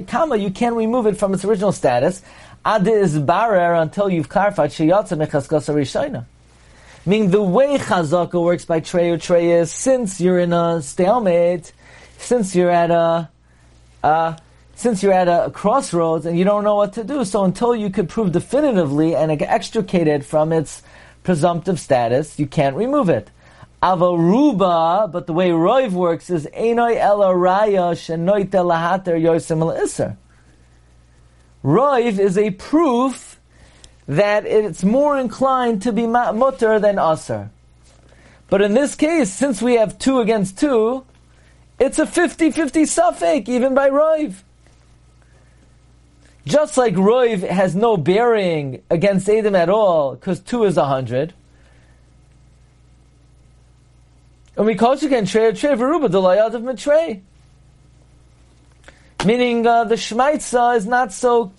kama, 0.07 0.35
you 0.35 0.49
can't 0.49 0.75
remove 0.75 1.05
it 1.05 1.15
from 1.15 1.35
its 1.35 1.45
original 1.45 1.71
status. 1.71 2.23
Ade 2.65 2.87
is 2.87 3.19
barer 3.19 3.75
until 3.75 4.09
you've 4.09 4.29
clarified 4.29 4.71
sheyatza 4.71 5.15
mechaskasa 5.15 5.75
rishayna. 5.75 6.25
Meaning 7.05 7.29
the 7.29 7.43
way 7.43 7.77
chazaka 7.77 8.43
works 8.43 8.65
by 8.65 8.79
trey 8.79 9.11
or 9.11 9.37
is 9.37 9.71
since 9.71 10.19
you're 10.19 10.39
in 10.39 10.53
a 10.53 10.81
stalemate, 10.81 11.71
since 12.17 12.55
you're 12.55 12.71
at 12.71 12.89
a 12.89 13.29
uh, 14.03 14.35
since 14.75 15.01
you're 15.01 15.13
at 15.13 15.27
a 15.27 15.49
crossroads 15.51 16.25
and 16.25 16.37
you 16.37 16.45
don't 16.45 16.63
know 16.63 16.75
what 16.75 16.93
to 16.93 17.03
do, 17.03 17.25
so 17.25 17.43
until 17.43 17.75
you 17.75 17.89
could 17.89 18.09
prove 18.09 18.31
definitively 18.31 19.15
and 19.15 19.41
extricate 19.41 20.07
it 20.07 20.23
from 20.23 20.53
its 20.53 20.83
presumptive 21.23 21.79
status, 21.79 22.37
you 22.37 22.45
can't 22.45 22.75
remove 22.75 23.09
it. 23.09 23.31
Avaruba, 23.81 25.11
but 25.11 25.27
the 25.27 25.33
way 25.33 25.49
Roiv 25.49 25.91
works 25.91 26.29
is 26.29 26.47
Einoi 26.55 26.95
ela 26.97 27.33
raya 27.33 27.93
shenoite 27.93 28.49
lahater 28.51 29.19
yosim 29.19 29.75
iser. 29.81 30.17
Roiv 31.63 32.19
is 32.19 32.37
a 32.37 32.51
proof 32.51 33.39
that 34.07 34.45
it's 34.45 34.83
more 34.83 35.17
inclined 35.17 35.81
to 35.81 35.91
be 35.91 36.07
mutter 36.07 36.79
than 36.79 36.97
aser. 36.97 37.49
But 38.49 38.61
in 38.61 38.73
this 38.73 38.95
case, 38.95 39.31
since 39.31 39.61
we 39.61 39.73
have 39.75 39.99
two 39.99 40.19
against 40.19 40.57
two, 40.57 41.05
it's 41.79 41.99
a 41.99 42.05
50-50 42.05 42.87
suffix, 42.87 43.49
even 43.49 43.73
by 43.73 43.89
Roiv. 43.89 44.35
Just 46.45 46.77
like 46.77 46.93
Roiv 46.93 47.47
has 47.47 47.75
no 47.75 47.97
bearing 47.97 48.81
against 48.89 49.29
Adam 49.29 49.53
at 49.53 49.69
all, 49.69 50.15
because 50.15 50.39
two 50.39 50.63
is 50.63 50.77
a 50.77 50.85
hundred. 50.85 51.33
And 54.55 54.65
we 54.65 54.75
call 54.75 54.93
again 54.93 55.25
Trey 55.25 55.51
Trey 55.51 55.75
Veruba, 55.75 56.09
the 56.09 56.21
Layad 56.21 56.53
of 56.53 56.63
Mitrey. 56.63 57.21
Meaning 59.25 59.67
uh, 59.67 59.83
the 59.83 59.95
Shmaitza 59.95 60.77
is 60.77 60.87
not 60.87 61.11
so 61.11 61.51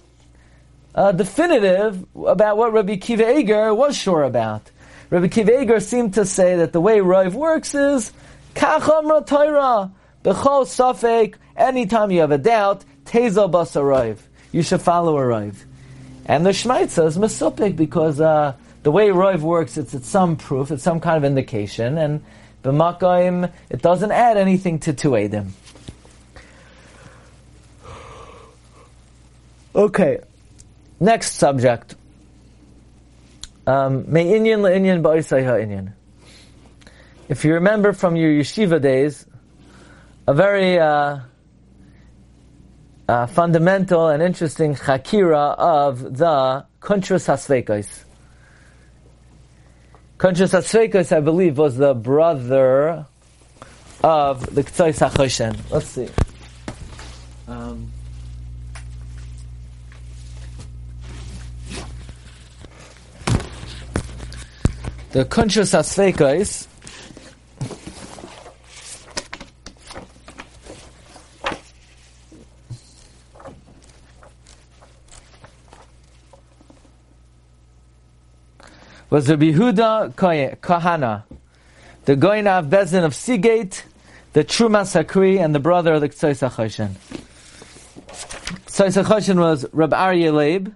uh, 0.94 1.12
definitive 1.12 2.06
about 2.26 2.56
what 2.56 2.72
Rabbi 2.72 2.96
Kiva 2.96 3.38
Eger 3.38 3.74
was 3.74 3.96
sure 3.96 4.24
about. 4.24 4.70
Rabbi 5.10 5.28
Kiva 5.28 5.60
Eger 5.60 5.80
seemed 5.80 6.14
to 6.14 6.24
say 6.24 6.56
that 6.56 6.72
the 6.72 6.80
way 6.80 6.98
Roiv 6.98 7.34
works 7.34 7.74
is 7.74 8.10
Kacham 8.54 9.26
Torah. 9.26 9.92
B'chol 10.24 10.64
safek, 10.64 11.34
anytime 11.56 12.10
you 12.10 12.20
have 12.20 12.32
a 12.32 12.38
doubt, 12.38 12.84
teza 13.04 13.42
basarayv. 13.42 14.18
You 14.52 14.62
should 14.62 14.80
follow 14.82 15.16
a 15.16 15.22
rayv. 15.22 15.54
And 16.26 16.44
the 16.44 16.50
Shmaitza 16.50 17.06
is 17.06 17.16
mesupik 17.16 17.76
because 17.76 18.20
uh, 18.20 18.54
the 18.82 18.90
way 18.90 19.08
rayv 19.08 19.40
works, 19.40 19.76
it's, 19.76 19.94
it's 19.94 20.08
some 20.08 20.36
proof, 20.36 20.70
it's 20.70 20.82
some 20.82 21.00
kind 21.00 21.16
of 21.16 21.24
indication, 21.24 21.98
and 21.98 22.24
b'makayim, 22.62 23.52
it 23.70 23.82
doesn't 23.82 24.12
add 24.12 24.36
anything 24.36 24.78
to 24.80 24.92
two 24.92 25.10
edim. 25.10 25.50
Okay, 29.74 30.18
next 30.98 31.34
subject. 31.34 31.94
Um, 33.66 34.10
May 34.10 34.24
inyan 34.26 34.60
le'inyan 34.60 35.02
ba'isai 35.02 35.44
ha'inyan. 35.44 35.92
If 37.28 37.44
you 37.44 37.54
remember 37.54 37.92
from 37.92 38.16
your 38.16 38.30
yeshiva 38.32 38.80
days, 38.80 39.26
a 40.28 40.34
very 40.34 40.78
uh, 40.78 41.20
uh, 43.08 43.26
fundamental 43.28 44.08
and 44.08 44.22
interesting 44.22 44.74
chakira 44.74 45.56
of 45.56 46.18
the 46.18 46.66
Kuntrus 46.82 47.24
Hasvekos. 47.26 48.04
Kuntrus 50.18 50.52
Hasvekos, 50.52 51.16
I 51.16 51.20
believe, 51.20 51.56
was 51.56 51.78
the 51.78 51.94
brother 51.94 53.06
of 54.04 54.54
the 54.54 54.62
Ktsoy 54.64 54.92
Sachoshen. 54.94 55.58
Let's 55.70 55.86
see. 55.86 56.10
Um, 57.46 57.90
the 65.12 65.24
Kuntrus 65.24 65.72
Hasvekos 65.72 66.67
was 79.10 79.28
Rabbi 79.28 79.52
Huda 79.52 80.12
Kahana, 80.14 81.24
the 82.04 82.16
Goyna 82.16 82.58
of 82.58 82.66
Bezin 82.66 83.04
of 83.04 83.14
Seagate, 83.14 83.84
the 84.34 84.44
Truma 84.44 84.82
Sakri, 84.82 85.42
and 85.42 85.54
the 85.54 85.60
brother 85.60 85.94
of 85.94 86.00
the 86.02 86.08
Ktsoy 86.08 86.32
Sachoshen. 86.32 86.90
Ktsoy 88.66 89.02
Sachoshen 89.02 89.38
was 89.38 89.64
Rabbi 89.72 89.96
Aryeh 89.96 90.32
Leib, 90.32 90.74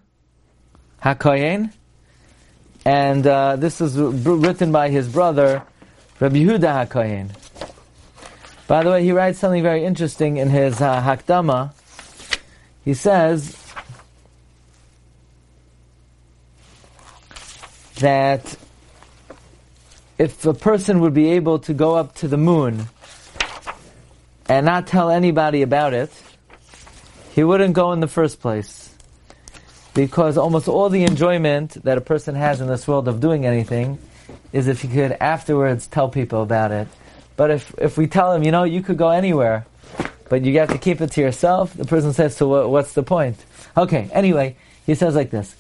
HaKoyen, 1.03 1.73
and 2.87 3.27
uh, 3.27 3.57
this 3.57 3.81
was 3.81 3.99
written 3.99 4.73
by 4.73 4.89
his 4.89 5.09
brother, 5.09 5.63
Rabbi 6.19 6.37
Yehuda 6.37 6.89
HaKoyen. 6.89 7.31
By 8.67 8.83
the 8.83 8.91
way, 8.91 9.05
he 9.05 9.13
writes 9.13 9.39
something 9.39 9.63
very 9.63 9.85
interesting 9.85 10.39
in 10.39 10.49
his 10.49 10.81
uh, 10.81 11.03
Hakdama. 11.03 11.75
He 12.83 12.95
says, 12.95 13.62
that 18.03 18.57
if 20.19 20.45
a 20.45 20.55
person 20.55 21.01
would 21.01 21.15
be 21.15 21.31
able 21.31 21.59
to 21.61 21.73
go 21.73 21.97
up 21.97 22.15
to 22.17 22.29
the 22.29 22.37
moon 22.37 22.87
and 24.49 24.67
not 24.67 24.87
tell 24.87 25.11
anybody 25.11 25.63
about 25.63 25.95
it, 25.95 26.11
he 27.35 27.43
wouldn't 27.43 27.75
go 27.75 27.93
in 27.93 28.01
the 28.01 28.09
first 28.09 28.41
place. 28.41 28.95
Because 29.95 30.37
almost 30.37 30.69
all 30.69 30.89
the 30.89 31.05
enjoyment 31.05 31.83
that 31.85 31.99
a 31.99 32.01
person 32.01 32.35
has 32.35 32.61
in 32.61 32.67
this 32.67 32.87
world 32.87 33.09
of 33.09 33.21
doing 33.21 33.47
anything 33.47 33.99
is 34.53 34.69
if 34.69 34.83
he 34.83 34.89
could 34.89 35.13
afterwards 35.13 35.87
tell 35.87 36.09
people 36.09 36.43
about 36.43 36.73
it. 36.73 36.89
But 37.37 37.51
if, 37.51 37.75
if 37.79 37.97
we 37.97 38.07
tell 38.07 38.35
him, 38.35 38.43
you 38.43 38.51
know, 38.51 38.65
you 38.65 38.83
could 38.83 38.99
go 38.99 39.11
anywhere, 39.11 39.67
but 40.29 40.45
you 40.45 40.59
have 40.59 40.71
to 40.71 40.79
keep 40.79 41.01
it 41.01 41.13
to 41.13 41.21
yourself. 41.21 41.75
The 41.75 41.85
person 41.85 42.13
says, 42.13 42.37
so 42.37 42.49
what, 42.49 42.71
what's 42.71 42.93
the 42.95 43.03
point? 43.03 43.37
Okay, 43.77 44.09
anyway, 44.13 44.57
he 44.87 44.95
says 44.95 45.15
like 45.15 45.31
this. 45.31 45.55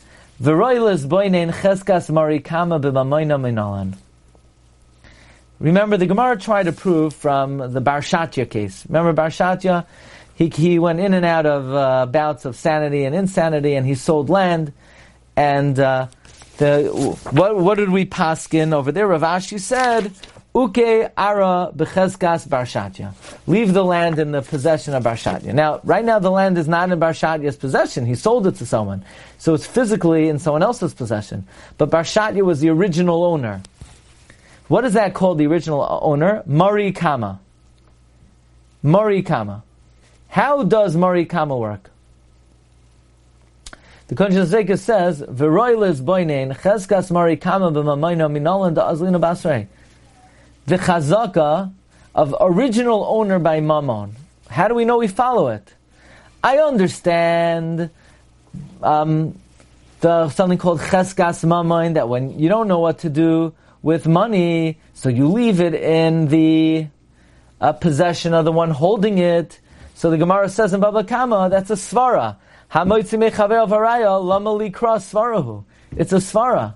Remember, 5.60 5.96
the 5.96 6.06
Gemara 6.06 6.36
tried 6.36 6.64
to 6.64 6.72
prove 6.72 7.14
from 7.14 7.58
the 7.58 7.80
Barshatya 7.80 8.50
case. 8.50 8.84
Remember 8.88 9.14
Barshatya? 9.14 9.86
He, 10.34 10.48
he 10.48 10.80
went 10.80 10.98
in 10.98 11.14
and 11.14 11.24
out 11.24 11.46
of 11.46 11.72
uh, 11.72 12.06
bouts 12.06 12.44
of 12.44 12.56
sanity 12.56 13.04
and 13.04 13.14
insanity, 13.14 13.74
and 13.74 13.86
he 13.86 13.94
sold 13.94 14.30
land. 14.30 14.72
And 15.36 15.78
uh, 15.78 16.08
the 16.56 16.88
what, 17.30 17.56
what 17.56 17.76
did 17.76 17.90
we 17.90 18.04
paskin 18.04 18.72
over 18.74 18.90
there? 18.90 19.06
Rav 19.06 19.22
Ashi 19.22 19.60
said 19.60 20.10
Uke 20.54 21.10
ara 21.16 21.72
becheskas 21.74 22.46
barshatya. 22.46 23.14
Leave 23.46 23.72
the 23.72 23.82
land 23.82 24.18
in 24.18 24.32
the 24.32 24.42
possession 24.42 24.92
of 24.92 25.02
barshatya. 25.02 25.54
Now, 25.54 25.80
right 25.82 26.04
now 26.04 26.18
the 26.18 26.30
land 26.30 26.58
is 26.58 26.68
not 26.68 26.92
in 26.92 27.00
barshatya's 27.00 27.56
possession. 27.56 28.04
He 28.04 28.14
sold 28.14 28.46
it 28.46 28.56
to 28.56 28.66
someone. 28.66 29.02
So 29.38 29.54
it's 29.54 29.66
physically 29.66 30.28
in 30.28 30.38
someone 30.38 30.62
else's 30.62 30.92
possession. 30.92 31.46
But 31.78 31.90
barshatya 31.90 32.42
was 32.42 32.60
the 32.60 32.68
original 32.68 33.24
owner. 33.24 33.62
What 34.68 34.84
is 34.84 34.92
that 34.92 35.14
called, 35.14 35.38
the 35.38 35.46
original 35.46 36.00
owner? 36.02 36.42
Mari 36.44 36.92
Kama. 36.92 37.40
Mari 38.82 39.22
Kama. 39.22 39.62
How 40.28 40.64
does 40.64 40.96
Mari 40.96 41.24
Kama 41.24 41.56
work? 41.56 41.90
The 44.08 44.16
Konshas 44.16 44.78
says, 44.78 45.22
V'roilis 45.22 46.02
boinein 46.02 46.54
cheskas 46.58 47.10
Mari 47.10 47.38
Kama 47.38 47.72
b'mamayna 47.72 48.30
minalan 48.30 48.74
da 48.74 48.92
azlina 48.92 49.18
basrei 49.18 49.68
the 50.66 50.76
chazaka 50.76 51.72
of 52.14 52.34
original 52.40 53.04
owner 53.04 53.38
by 53.38 53.60
Mammon. 53.60 54.16
How 54.48 54.68
do 54.68 54.74
we 54.74 54.84
know 54.84 54.98
we 54.98 55.08
follow 55.08 55.48
it? 55.48 55.74
I 56.44 56.58
understand 56.58 57.90
um, 58.82 59.38
the 60.00 60.28
something 60.30 60.58
called 60.58 60.80
cheskas 60.80 61.44
mammon 61.44 61.94
that 61.94 62.08
when 62.08 62.38
you 62.38 62.48
don't 62.48 62.68
know 62.68 62.80
what 62.80 62.98
to 63.00 63.08
do 63.08 63.54
with 63.80 64.06
money, 64.06 64.78
so 64.94 65.08
you 65.08 65.28
leave 65.28 65.60
it 65.60 65.74
in 65.74 66.28
the 66.28 66.86
uh, 67.60 67.72
possession 67.72 68.34
of 68.34 68.44
the 68.44 68.52
one 68.52 68.70
holding 68.70 69.18
it. 69.18 69.60
So 69.94 70.10
the 70.10 70.18
Gemara 70.18 70.48
says 70.48 70.74
in 70.74 70.80
Baba 70.80 71.04
Kama, 71.04 71.48
that's 71.48 71.70
a 71.70 71.74
svara. 71.74 72.36
It's 75.94 76.12
a 76.12 76.16
svara. 76.16 76.74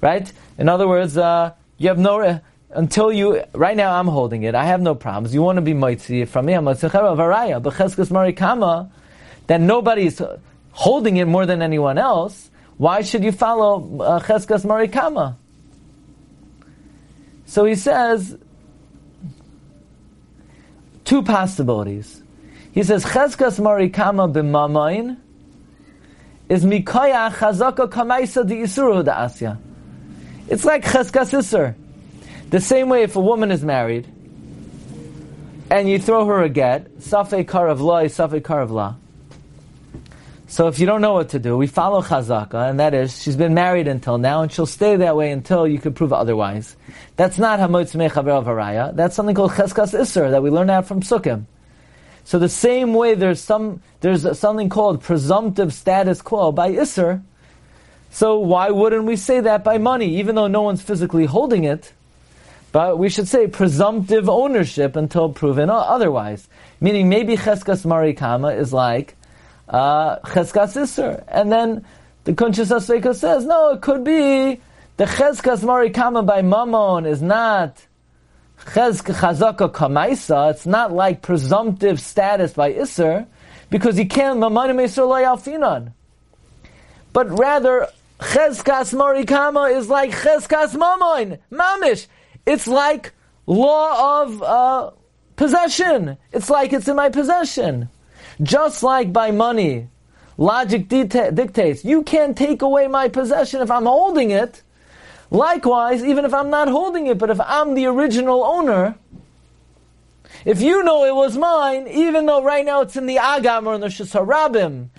Right? 0.00 0.32
In 0.58 0.68
other 0.68 0.86
words, 0.86 1.16
uh, 1.16 1.52
you 1.78 1.88
have 1.88 1.98
no 1.98 2.40
until 2.76 3.10
you, 3.10 3.42
right 3.54 3.76
now 3.76 3.98
I'm 3.98 4.06
holding 4.06 4.42
it, 4.42 4.54
I 4.54 4.66
have 4.66 4.82
no 4.82 4.94
problems. 4.94 5.34
You 5.34 5.42
want 5.42 5.56
to 5.56 5.62
be 5.62 5.72
mitzi 5.72 6.26
from 6.26 6.46
me, 6.46 6.52
I'm 6.52 6.66
varaya, 6.66 7.62
but 7.62 7.74
cheskes 7.74 8.08
marikama, 8.10 8.90
that 9.46 9.60
nobody's 9.60 10.20
holding 10.72 11.16
it 11.16 11.26
more 11.26 11.46
than 11.46 11.62
anyone 11.62 11.96
else, 11.96 12.50
why 12.76 13.00
should 13.00 13.24
you 13.24 13.32
follow 13.32 14.00
uh, 14.00 14.20
cheskes 14.20 14.64
marikama? 14.64 15.36
So 17.46 17.64
he 17.64 17.74
says, 17.74 18.36
two 21.04 21.22
possibilities. 21.22 22.22
He 22.72 22.82
says, 22.82 23.06
cheskes 23.06 23.58
marikama 23.58 24.30
b'mamain 24.30 25.16
is 26.50 26.64
mikaya 26.64 27.32
chazaka 27.32 27.88
kamaisa 27.88 28.46
di 28.46 28.56
isuru 28.56 29.02
asya. 29.02 29.56
It's 30.48 30.66
like 30.66 30.84
cheskas 30.84 31.32
isur. 31.32 31.74
The 32.50 32.60
same 32.60 32.88
way 32.88 33.02
if 33.02 33.16
a 33.16 33.20
woman 33.20 33.50
is 33.50 33.64
married 33.64 34.06
and 35.70 35.88
you 35.88 35.98
throw 35.98 36.26
her 36.26 36.42
a 36.42 36.48
get, 36.48 36.98
safei 36.98 37.44
karav 37.44 37.80
la 37.80 37.98
is 37.98 38.16
karav 38.16 38.70
la. 38.70 38.94
So 40.48 40.68
if 40.68 40.78
you 40.78 40.86
don't 40.86 41.00
know 41.00 41.14
what 41.14 41.30
to 41.30 41.40
do, 41.40 41.56
we 41.56 41.66
follow 41.66 42.02
chazaka, 42.02 42.70
and 42.70 42.78
that 42.78 42.94
is 42.94 43.20
she's 43.20 43.34
been 43.34 43.52
married 43.52 43.88
until 43.88 44.16
now, 44.16 44.42
and 44.42 44.52
she'll 44.52 44.64
stay 44.64 44.94
that 44.94 45.16
way 45.16 45.32
until 45.32 45.66
you 45.66 45.80
could 45.80 45.96
prove 45.96 46.12
otherwise. 46.12 46.76
That's 47.16 47.36
not 47.36 47.58
hamotz 47.58 47.96
mechaver 47.96 48.44
haraya. 48.44 48.94
That's 48.94 49.16
something 49.16 49.34
called 49.34 49.50
cheskas 49.52 49.98
iser 49.98 50.30
that 50.30 50.44
we 50.44 50.50
learn 50.50 50.70
out 50.70 50.86
from 50.86 51.02
sukkim. 51.02 51.46
So 52.22 52.38
the 52.38 52.48
same 52.48 52.94
way 52.94 53.14
there's 53.14 53.40
some 53.40 53.82
there's 54.00 54.38
something 54.38 54.68
called 54.68 55.02
presumptive 55.02 55.74
status 55.74 56.22
quo 56.22 56.52
by 56.52 56.68
iser. 56.68 57.22
So 58.10 58.38
why 58.38 58.70
wouldn't 58.70 59.04
we 59.04 59.16
say 59.16 59.40
that 59.40 59.64
by 59.64 59.78
money, 59.78 60.16
even 60.18 60.36
though 60.36 60.46
no 60.46 60.62
one's 60.62 60.80
physically 60.80 61.26
holding 61.26 61.64
it? 61.64 61.92
But 62.76 62.98
we 62.98 63.08
should 63.08 63.26
say 63.26 63.46
presumptive 63.46 64.28
ownership 64.28 64.96
until 64.96 65.30
proven 65.30 65.70
otherwise. 65.70 66.46
Meaning 66.78 67.08
maybe 67.08 67.34
Cheskas 67.34 67.86
Marikama 67.86 68.54
is 68.54 68.70
like 68.70 69.16
uh, 69.66 70.18
Cheskas 70.18 70.76
Isser. 70.76 71.24
And 71.26 71.50
then 71.50 71.86
the 72.24 72.34
Kunchas 72.34 72.70
Asveka 72.70 73.14
says, 73.14 73.46
no, 73.46 73.70
it 73.70 73.80
could 73.80 74.04
be 74.04 74.60
the 74.98 75.06
Cheskas 75.06 75.64
Marikama 75.64 76.26
by 76.26 76.42
Mammon 76.42 77.06
is 77.06 77.22
not 77.22 77.82
Chezk 78.60 79.10
Chazaka 79.10 79.72
Kamaisa. 79.72 80.50
It's 80.50 80.66
not 80.66 80.92
like 80.92 81.22
presumptive 81.22 81.98
status 81.98 82.52
by 82.52 82.74
Isser 82.74 83.26
because 83.70 83.98
you 83.98 84.06
can't 84.06 84.38
Mamanim 84.38 84.84
Isser 84.84 85.08
Alfinan. 85.24 85.92
But 87.14 87.30
rather, 87.30 87.88
Cheskas 88.20 88.92
Marikama 88.92 89.74
is 89.74 89.88
like 89.88 90.10
Cheskas 90.10 90.74
Mammon. 90.74 91.38
Mamish. 91.50 92.06
It's 92.46 92.68
like 92.68 93.12
law 93.46 94.22
of 94.22 94.42
uh, 94.42 94.90
possession. 95.34 96.16
It's 96.32 96.48
like 96.48 96.72
it's 96.72 96.88
in 96.88 96.96
my 96.96 97.10
possession. 97.10 97.88
Just 98.42 98.82
like 98.82 99.12
by 99.12 99.32
money, 99.32 99.88
logic 100.38 100.88
dita- 100.88 101.32
dictates 101.32 101.84
you 101.84 102.02
can't 102.02 102.36
take 102.36 102.62
away 102.62 102.86
my 102.86 103.08
possession 103.08 103.60
if 103.62 103.70
I'm 103.70 103.86
holding 103.86 104.30
it. 104.30 104.62
Likewise, 105.30 106.04
even 106.04 106.24
if 106.24 106.32
I'm 106.32 106.50
not 106.50 106.68
holding 106.68 107.08
it, 107.08 107.18
but 107.18 107.30
if 107.30 107.40
I'm 107.40 107.74
the 107.74 107.86
original 107.86 108.44
owner, 108.44 108.94
if 110.44 110.60
you 110.60 110.84
know 110.84 111.04
it 111.04 111.14
was 111.14 111.36
mine, 111.36 111.88
even 111.88 112.26
though 112.26 112.44
right 112.44 112.64
now 112.64 112.82
it's 112.82 112.96
in 112.96 113.06
the 113.06 113.16
Agam 113.16 113.66
or 113.66 113.74
in 113.74 113.80
the 113.80 113.88
Shisarabim, 113.88 114.90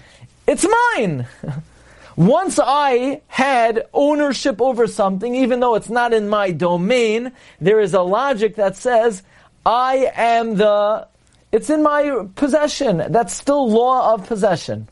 it's 0.46 0.66
mine. 0.96 1.28
Once 2.18 2.60
I 2.60 3.22
had 3.28 3.88
ownership 3.94 4.60
over 4.60 4.88
something, 4.88 5.36
even 5.36 5.60
though 5.60 5.76
it's 5.76 5.90
not 5.90 6.14
in 6.14 6.28
my 6.28 6.50
domain, 6.50 7.32
there 7.62 7.80
is 7.80 7.94
a 7.94 8.02
logic 8.02 8.56
that 8.56 8.76
says, 8.76 9.22
I 9.64 10.12
am 10.16 10.56
the, 10.56 11.08
it's 11.52 11.70
in 11.70 11.84
my 11.84 12.28
possession. 12.34 13.04
That's 13.10 13.36
still 13.36 13.70
law 13.70 14.16
of 14.16 14.28
possession. 14.28 14.88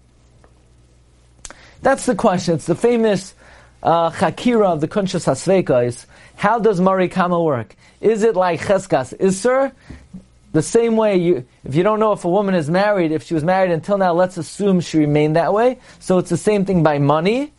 That's 1.82 2.06
the 2.06 2.14
question. 2.14 2.56
It's 2.56 2.68
the 2.68 2.76
famous 2.76 3.34
uh, 3.82 4.12
chakira 4.12 4.68
of 4.68 4.82
the 4.82 4.88
Kunshas 4.88 5.26
Hasveka 5.26 5.88
is, 5.88 6.06
how 6.36 6.60
does 6.60 6.80
Marikama 6.80 7.44
work? 7.44 7.76
Is 8.02 8.22
it 8.22 8.36
like 8.36 8.62
Cheskas 8.62 9.18
Isser? 9.18 9.72
The 10.56 10.62
same 10.62 10.96
way, 10.96 11.18
you, 11.18 11.46
if 11.66 11.76
you 11.76 11.84
don't 11.84 12.00
know 12.00 12.14
if 12.14 12.24
a 12.24 12.30
woman 12.30 12.56
is 12.56 12.70
married, 12.70 13.12
if 13.12 13.24
she 13.24 13.34
was 13.34 13.44
married 13.44 13.72
until 13.72 13.98
now, 13.98 14.14
let's 14.14 14.38
assume 14.38 14.80
she 14.80 15.00
remained 15.00 15.36
that 15.36 15.52
way. 15.52 15.80
So 16.00 16.18
it's 16.18 16.30
the 16.30 16.38
same 16.38 16.64
thing 16.64 16.82
by 16.82 16.98
money. 16.98 17.52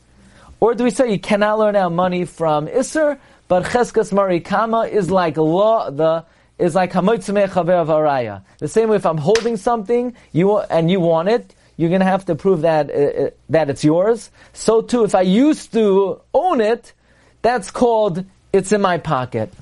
Or 0.60 0.74
do 0.74 0.82
we 0.82 0.88
say 0.88 1.12
you 1.12 1.18
cannot 1.18 1.58
learn 1.58 1.76
out 1.76 1.92
money 1.92 2.24
from 2.24 2.68
Isser, 2.68 3.18
but 3.48 3.64
Cheskas 3.64 4.14
Marikama 4.14 4.90
is 4.90 5.10
like 5.10 5.36
law, 5.36 5.90
the, 5.90 6.24
is 6.56 6.74
like 6.74 6.92
Chaver 6.94 7.84
Varaya. 7.84 8.40
The 8.60 8.68
same 8.68 8.88
way 8.88 8.96
if 8.96 9.04
I'm 9.04 9.18
holding 9.18 9.58
something, 9.58 10.14
you, 10.32 10.58
and 10.58 10.90
you 10.90 10.98
want 10.98 11.28
it, 11.28 11.54
you're 11.76 11.90
going 11.90 12.00
to 12.00 12.06
have 12.06 12.24
to 12.24 12.34
prove 12.34 12.62
that, 12.62 12.88
uh, 12.88 12.94
uh, 12.94 13.30
that 13.50 13.68
it's 13.68 13.84
yours. 13.84 14.30
So 14.54 14.80
too, 14.80 15.04
if 15.04 15.14
I 15.14 15.20
used 15.20 15.70
to 15.74 16.22
own 16.32 16.62
it, 16.62 16.94
that's 17.42 17.70
called, 17.70 18.24
it's 18.54 18.72
in 18.72 18.80
my 18.80 18.96
pocket. 18.96 19.52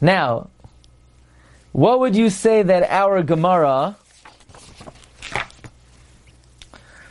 Now, 0.00 0.48
what 1.76 2.00
would 2.00 2.16
you 2.16 2.30
say 2.30 2.62
that 2.62 2.84
our 2.84 3.22
Gemara 3.22 3.96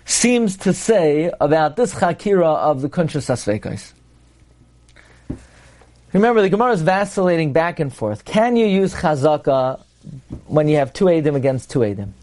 seems 0.05 0.57
to 0.57 0.73
say 0.73 1.31
about 1.39 1.75
this 1.75 1.93
Chakira 1.93 2.55
of 2.55 2.81
the 2.81 2.89
Kunshas 2.89 3.29
Asvekos? 3.29 3.93
Remember, 6.13 6.41
the 6.41 6.49
Gemara 6.49 6.71
is 6.71 6.81
vacillating 6.81 7.53
back 7.53 7.79
and 7.79 7.93
forth. 7.93 8.25
Can 8.25 8.55
you 8.55 8.65
use 8.65 8.91
Chazaka 8.95 9.79
when 10.47 10.67
you 10.67 10.77
have 10.77 10.93
two 10.93 11.05
Edim 11.05 11.35
against 11.35 11.69
two 11.69 11.81
Edim? 11.81 12.13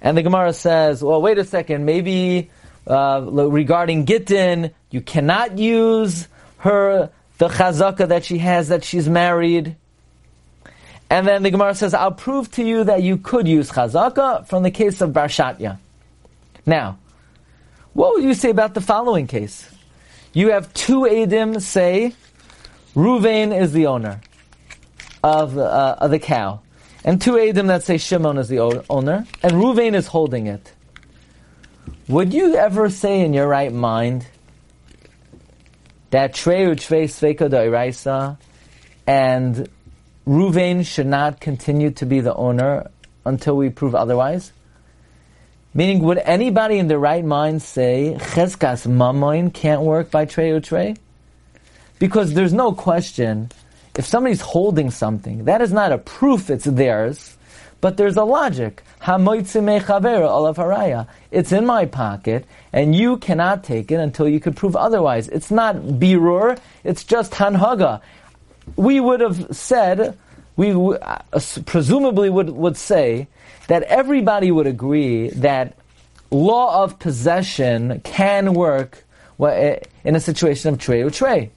And 0.00 0.18
the 0.18 0.22
Gemara 0.24 0.54
says, 0.54 1.04
well, 1.04 1.22
wait 1.22 1.38
a 1.38 1.44
second, 1.44 1.84
maybe 1.84 2.50
uh, 2.88 3.24
regarding 3.24 4.06
Gittin, 4.06 4.72
you 4.90 5.00
cannot 5.00 5.56
use 5.56 6.26
her, 6.56 7.10
the 7.38 7.46
Chazaka 7.46 8.08
that 8.08 8.24
she 8.24 8.38
has 8.38 8.70
that 8.70 8.82
she's 8.82 9.08
married. 9.08 9.76
And 11.14 11.28
then 11.28 11.44
the 11.44 11.52
Gemara 11.52 11.76
says, 11.76 11.94
I'll 11.94 12.10
prove 12.10 12.50
to 12.56 12.64
you 12.64 12.82
that 12.82 13.04
you 13.04 13.18
could 13.18 13.46
use 13.46 13.70
chazaka 13.70 14.48
from 14.48 14.64
the 14.64 14.72
case 14.72 15.00
of 15.00 15.10
Barshatya. 15.10 15.78
Now, 16.66 16.98
what 17.92 18.14
would 18.14 18.24
you 18.24 18.34
say 18.34 18.50
about 18.50 18.74
the 18.74 18.80
following 18.80 19.28
case? 19.28 19.70
You 20.32 20.50
have 20.50 20.74
two 20.74 21.02
Adim 21.02 21.62
say, 21.62 22.14
Ruvain 22.96 23.56
is 23.56 23.72
the 23.72 23.86
owner 23.86 24.22
of, 25.22 25.56
uh, 25.56 25.94
of 26.00 26.10
the 26.10 26.18
cow. 26.18 26.62
and 27.04 27.22
two 27.22 27.38
Adam 27.38 27.68
that 27.68 27.84
say 27.84 27.96
Shimon 27.96 28.36
is 28.36 28.48
the 28.48 28.58
owner, 28.58 29.24
and 29.40 29.52
Ruvain 29.52 29.94
is 29.94 30.08
holding 30.08 30.48
it. 30.48 30.72
Would 32.08 32.34
you 32.34 32.56
ever 32.56 32.90
say 32.90 33.20
in 33.20 33.32
your 33.34 33.46
right 33.46 33.72
mind 33.72 34.26
that 36.10 36.34
Treu 36.34 36.74
Trei 36.74 37.04
Sveka 37.04 37.48
Dairaisa 37.48 38.36
and 39.06 39.68
Ruvain 40.26 40.86
should 40.86 41.06
not 41.06 41.38
continue 41.38 41.90
to 41.90 42.06
be 42.06 42.20
the 42.20 42.34
owner 42.34 42.90
until 43.26 43.56
we 43.58 43.68
prove 43.68 43.94
otherwise? 43.94 44.52
Meaning, 45.74 46.02
would 46.04 46.18
anybody 46.18 46.78
in 46.78 46.88
their 46.88 46.98
right 46.98 47.24
mind 47.24 47.60
say 47.60 48.16
Cheskas 48.18 48.86
Mamoin 48.86 49.52
can't 49.52 49.82
work 49.82 50.10
by 50.10 50.24
Treu 50.24 50.60
Trei? 50.60 50.96
Because 51.98 52.32
there's 52.32 52.54
no 52.54 52.72
question, 52.72 53.50
if 53.96 54.06
somebody's 54.06 54.40
holding 54.40 54.90
something, 54.90 55.44
that 55.44 55.60
is 55.60 55.72
not 55.72 55.92
a 55.92 55.98
proof 55.98 56.48
it's 56.48 56.64
theirs, 56.64 57.36
but 57.82 57.98
there's 57.98 58.16
a 58.16 58.24
logic. 58.24 58.82
It's 59.06 59.54
in 61.52 61.66
my 61.66 61.84
pocket, 61.84 62.46
and 62.72 62.94
you 62.94 63.18
cannot 63.18 63.62
take 63.62 63.92
it 63.92 64.00
until 64.00 64.26
you 64.26 64.40
could 64.40 64.56
prove 64.56 64.74
otherwise. 64.74 65.28
It's 65.28 65.50
not 65.50 65.76
birur, 65.76 66.58
it's 66.82 67.04
just 67.04 67.32
hanhaga. 67.32 68.00
We 68.76 69.00
would 69.00 69.20
have 69.20 69.54
said, 69.54 70.16
we 70.56 70.72
uh, 70.72 71.18
presumably 71.66 72.30
would, 72.30 72.50
would 72.50 72.76
say, 72.76 73.28
that 73.68 73.82
everybody 73.84 74.50
would 74.50 74.66
agree 74.66 75.30
that 75.30 75.76
law 76.30 76.82
of 76.82 76.98
possession 76.98 78.00
can 78.04 78.54
work 78.54 79.04
eh, 79.40 79.78
in 80.04 80.16
a 80.16 80.20
situation 80.20 80.74
of 80.74 80.80
trey 80.80 81.02
or 81.02 81.10
trey. 81.10 81.50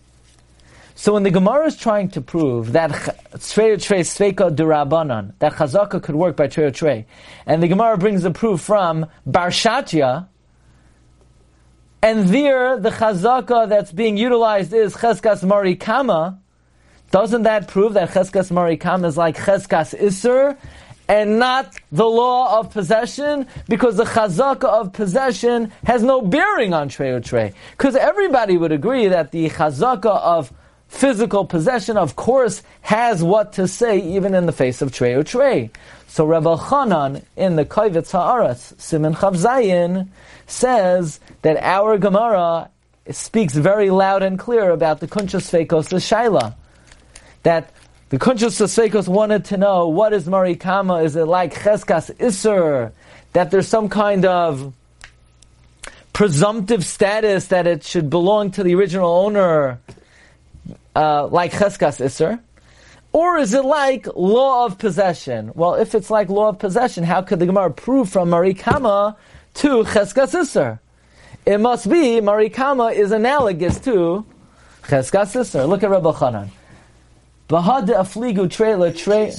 So 0.97 1.13
when 1.13 1.21
the 1.21 1.29
Gemara 1.29 1.67
is 1.67 1.77
trying 1.77 2.09
to 2.09 2.21
prove 2.21 2.71
that 2.71 2.89
Trey 3.39 3.69
or 3.69 3.77
Trey 3.77 3.99
Sveika 3.99 4.49
Durabanan, 4.49 5.33
that 5.37 5.53
Chazaka 5.53 6.01
could 6.01 6.15
work 6.15 6.35
by 6.35 6.47
Trey 6.47 6.63
or 6.63 6.71
Trey, 6.71 7.05
and 7.45 7.61
the 7.61 7.67
Gemara 7.67 7.99
brings 7.99 8.23
the 8.23 8.31
proof 8.31 8.61
from 8.61 9.05
Barshatya, 9.29 10.27
and 12.01 12.29
there 12.29 12.79
the 12.79 12.89
Chazaka 12.89 13.69
that's 13.69 13.91
being 13.91 14.17
utilized 14.17 14.73
is 14.73 14.95
Cheskas 14.95 15.43
Marikama, 15.43 16.39
doesn't 17.11 17.43
that 17.43 17.67
prove 17.67 17.93
that 17.93 18.09
Cheskas 18.09 18.51
Marikam 18.51 19.05
is 19.05 19.17
like 19.17 19.37
Cheskas 19.37 19.97
Isser, 19.97 20.57
and 21.07 21.39
not 21.39 21.73
the 21.91 22.05
law 22.05 22.59
of 22.59 22.71
possession, 22.71 23.47
because 23.69 23.95
the 23.95 24.03
chazaka 24.03 24.65
of 24.65 24.91
possession 24.91 25.71
has 25.85 26.03
no 26.03 26.21
bearing 26.21 26.73
on 26.73 26.89
trey 26.89 27.11
or 27.11 27.21
trey. 27.21 27.53
Because 27.71 27.95
everybody 27.95 28.57
would 28.57 28.73
agree 28.73 29.07
that 29.07 29.31
the 29.31 29.49
chazaka 29.49 30.19
of 30.19 30.51
physical 30.87 31.45
possession, 31.45 31.97
of 31.97 32.15
course, 32.15 32.63
has 32.81 33.23
what 33.23 33.53
to 33.53 33.67
say 33.67 33.99
even 33.99 34.33
in 34.33 34.45
the 34.45 34.51
face 34.51 34.81
of 34.81 34.91
Trey 34.91 35.13
or 35.13 35.23
Trey. 35.23 35.69
So 36.07 36.25
Rabbi 36.25 36.55
Chanan 36.55 37.23
in 37.35 37.55
the 37.55 37.65
Kovetz 37.65 38.11
Haaretz, 38.11 38.79
Simon 38.79 39.13
Chavzayin, 39.13 40.07
says 40.47 41.19
that 41.41 41.57
our 41.57 41.97
Gemara 41.97 42.69
speaks 43.11 43.53
very 43.53 43.89
loud 43.89 44.23
and 44.23 44.39
clear 44.39 44.71
about 44.71 44.99
the 44.99 45.07
Kunchas 45.07 45.51
Fekos 45.51 45.89
Shaila. 45.89 46.55
That 47.47 47.71
the 48.09 48.19
Kunchas 48.19 48.59
Fekos 48.59 49.07
wanted 49.07 49.45
to 49.45 49.55
know 49.55 49.87
what 49.87 50.11
is 50.11 50.25
Marikama? 50.25 51.05
Is 51.05 51.15
it 51.15 51.23
like 51.23 51.53
Cheskas 51.53 52.13
Isser? 52.17 52.91
That 53.31 53.51
there's 53.51 53.69
some 53.69 53.87
kind 53.87 54.25
of 54.25 54.73
presumptive 56.11 56.83
status 56.83 57.47
that 57.47 57.65
it 57.65 57.85
should 57.85 58.09
belong 58.09 58.51
to 58.51 58.63
the 58.63 58.75
original 58.75 59.09
owner 59.09 59.79
uh, 60.93 61.27
like 61.27 61.53
Cheskas 61.53 62.03
Isser? 62.03 62.41
Or 63.13 63.37
is 63.37 63.53
it 63.53 63.63
like 63.63 64.07
law 64.17 64.65
of 64.65 64.77
possession? 64.77 65.53
Well, 65.55 65.75
if 65.75 65.95
it's 65.95 66.09
like 66.09 66.27
law 66.27 66.49
of 66.49 66.59
possession, 66.59 67.05
how 67.05 67.21
could 67.21 67.39
the 67.39 67.45
Gemara 67.45 67.71
prove 67.71 68.09
from 68.09 68.29
Marikama 68.29 69.15
to 69.53 69.85
Cheskas 69.85 70.33
Isser? 70.33 70.79
It 71.45 71.59
must 71.59 71.89
be 71.89 72.19
Marikama 72.19 72.93
is 72.93 73.13
analogous 73.13 73.79
to 73.87 74.25
Cheskas 74.83 75.33
Isser. 75.33 75.65
Look 75.65 75.83
at 75.83 75.89
Rabbi 75.89 76.11
Chanan. 76.11 76.49
Bahad 77.47 77.87
afligu 77.87 78.49
trailer 78.49 78.91
trade. 78.91 79.33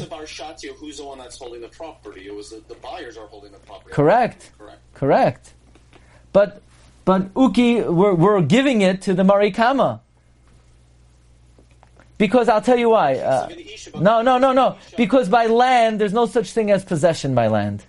Who's 0.79 0.99
the 0.99 1.05
one 1.05 1.19
that's 1.19 1.39
holding 1.39 1.61
the 1.61 1.69
property? 1.69 2.27
It 2.27 2.35
was 2.35 2.51
the, 2.51 2.63
the 2.67 2.75
buyers 2.77 3.19
are 3.19 3.27
holding 3.27 3.53
the 3.53 3.59
property. 3.59 3.93
Correct. 3.93 4.51
Correct. 4.59 4.81
Correct. 4.95 5.53
But 6.33 6.63
but 7.05 7.33
Uki, 7.35 7.91
we're, 7.91 8.15
we're 8.15 8.43
giving 8.43 8.83
it 8.83 9.03
to 9.03 9.15
the 9.15 9.23
Marikama. 9.23 10.01
Because 12.19 12.49
I'll 12.49 12.61
tell 12.61 12.79
you 12.79 12.91
why. 12.91 13.15
Uh, 13.17 13.49
no, 13.95 14.21
no, 14.23 14.39
no, 14.39 14.53
no. 14.53 14.77
Because 14.97 15.29
by 15.29 15.47
land, 15.47 16.01
there's 16.01 16.13
no 16.13 16.27
such 16.27 16.53
thing 16.53 16.71
as 16.71 16.85
possession 16.85 17.35
by 17.35 17.47
land. 17.47 17.85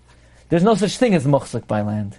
There's 0.50 0.64
no 0.64 0.76
such 0.76 0.98
thing 0.98 1.14
as 1.16 1.26
muhsuk 1.26 1.68
by 1.68 1.82
land. 1.82 2.18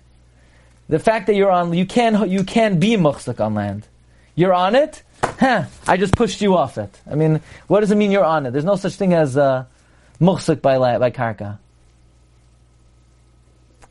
The 0.89 0.99
fact 0.99 1.27
that 1.29 1.37
you're 1.37 1.51
on, 1.51 1.73
you 1.73 1.87
can 1.87 2.29
you 2.29 2.45
can 2.45 2.79
be 2.79 2.97
muhsuk 2.97 3.41
on 3.41 3.55
land. 3.55 3.87
You're 4.35 4.53
on 4.53 4.75
it. 4.75 5.03
Huh, 5.41 5.65
I 5.89 5.97
just 5.97 6.15
pushed 6.15 6.43
you 6.43 6.55
off 6.55 6.77
it. 6.77 6.95
I 7.11 7.15
mean, 7.15 7.41
what 7.67 7.81
does 7.81 7.91
it 7.91 7.95
mean 7.95 8.11
you're 8.11 8.25
on 8.25 8.45
it? 8.45 8.51
There's 8.51 8.65
no 8.65 8.77
such 8.77 8.97
thing 8.97 9.15
as 9.15 9.39
uh, 9.39 9.65
muhsuk 10.21 10.61
by 10.61 10.77
by 10.99 11.11
karka. 11.11 11.59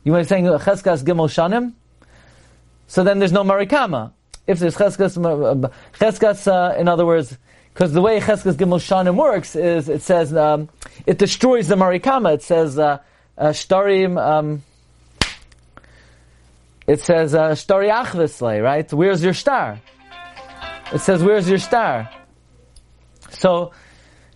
You 0.04 0.12
might 0.12 0.22
be 0.22 0.28
saying 0.28 0.44
cheskas 0.44 1.02
gimel 1.02 1.28
shanim. 1.28 1.72
So 2.86 3.02
then 3.02 3.18
there's 3.18 3.32
no 3.32 3.42
marikama. 3.42 4.12
If 4.46 4.60
there's 4.60 4.76
cheskas, 4.76 5.18
uh, 5.18 5.68
cheskas, 5.98 6.46
uh, 6.46 6.78
in 6.78 6.86
other 6.86 7.04
words, 7.04 7.36
because 7.72 7.92
the 7.92 8.02
way 8.02 8.20
Cheskas 8.20 8.54
Gimel 8.54 8.78
Shanim 8.78 9.16
works 9.16 9.56
is 9.56 9.88
it 9.88 10.02
says 10.02 10.34
um, 10.34 10.68
it 11.06 11.18
destroys 11.18 11.68
the 11.68 11.76
Marikama. 11.76 12.34
It 12.34 12.42
says 12.42 12.78
uh, 12.78 12.98
uh. 13.38 13.54
Um, 14.18 14.62
it 16.86 17.00
says 17.00 17.34
uh, 17.34 17.52
Shtari 17.52 18.62
right? 18.62 18.92
Where's 18.92 19.22
your 19.22 19.32
shtar? 19.32 19.80
It 20.92 21.00
says 21.00 21.22
where's 21.22 21.48
your 21.48 21.58
shtar? 21.58 22.10
So, 23.30 23.72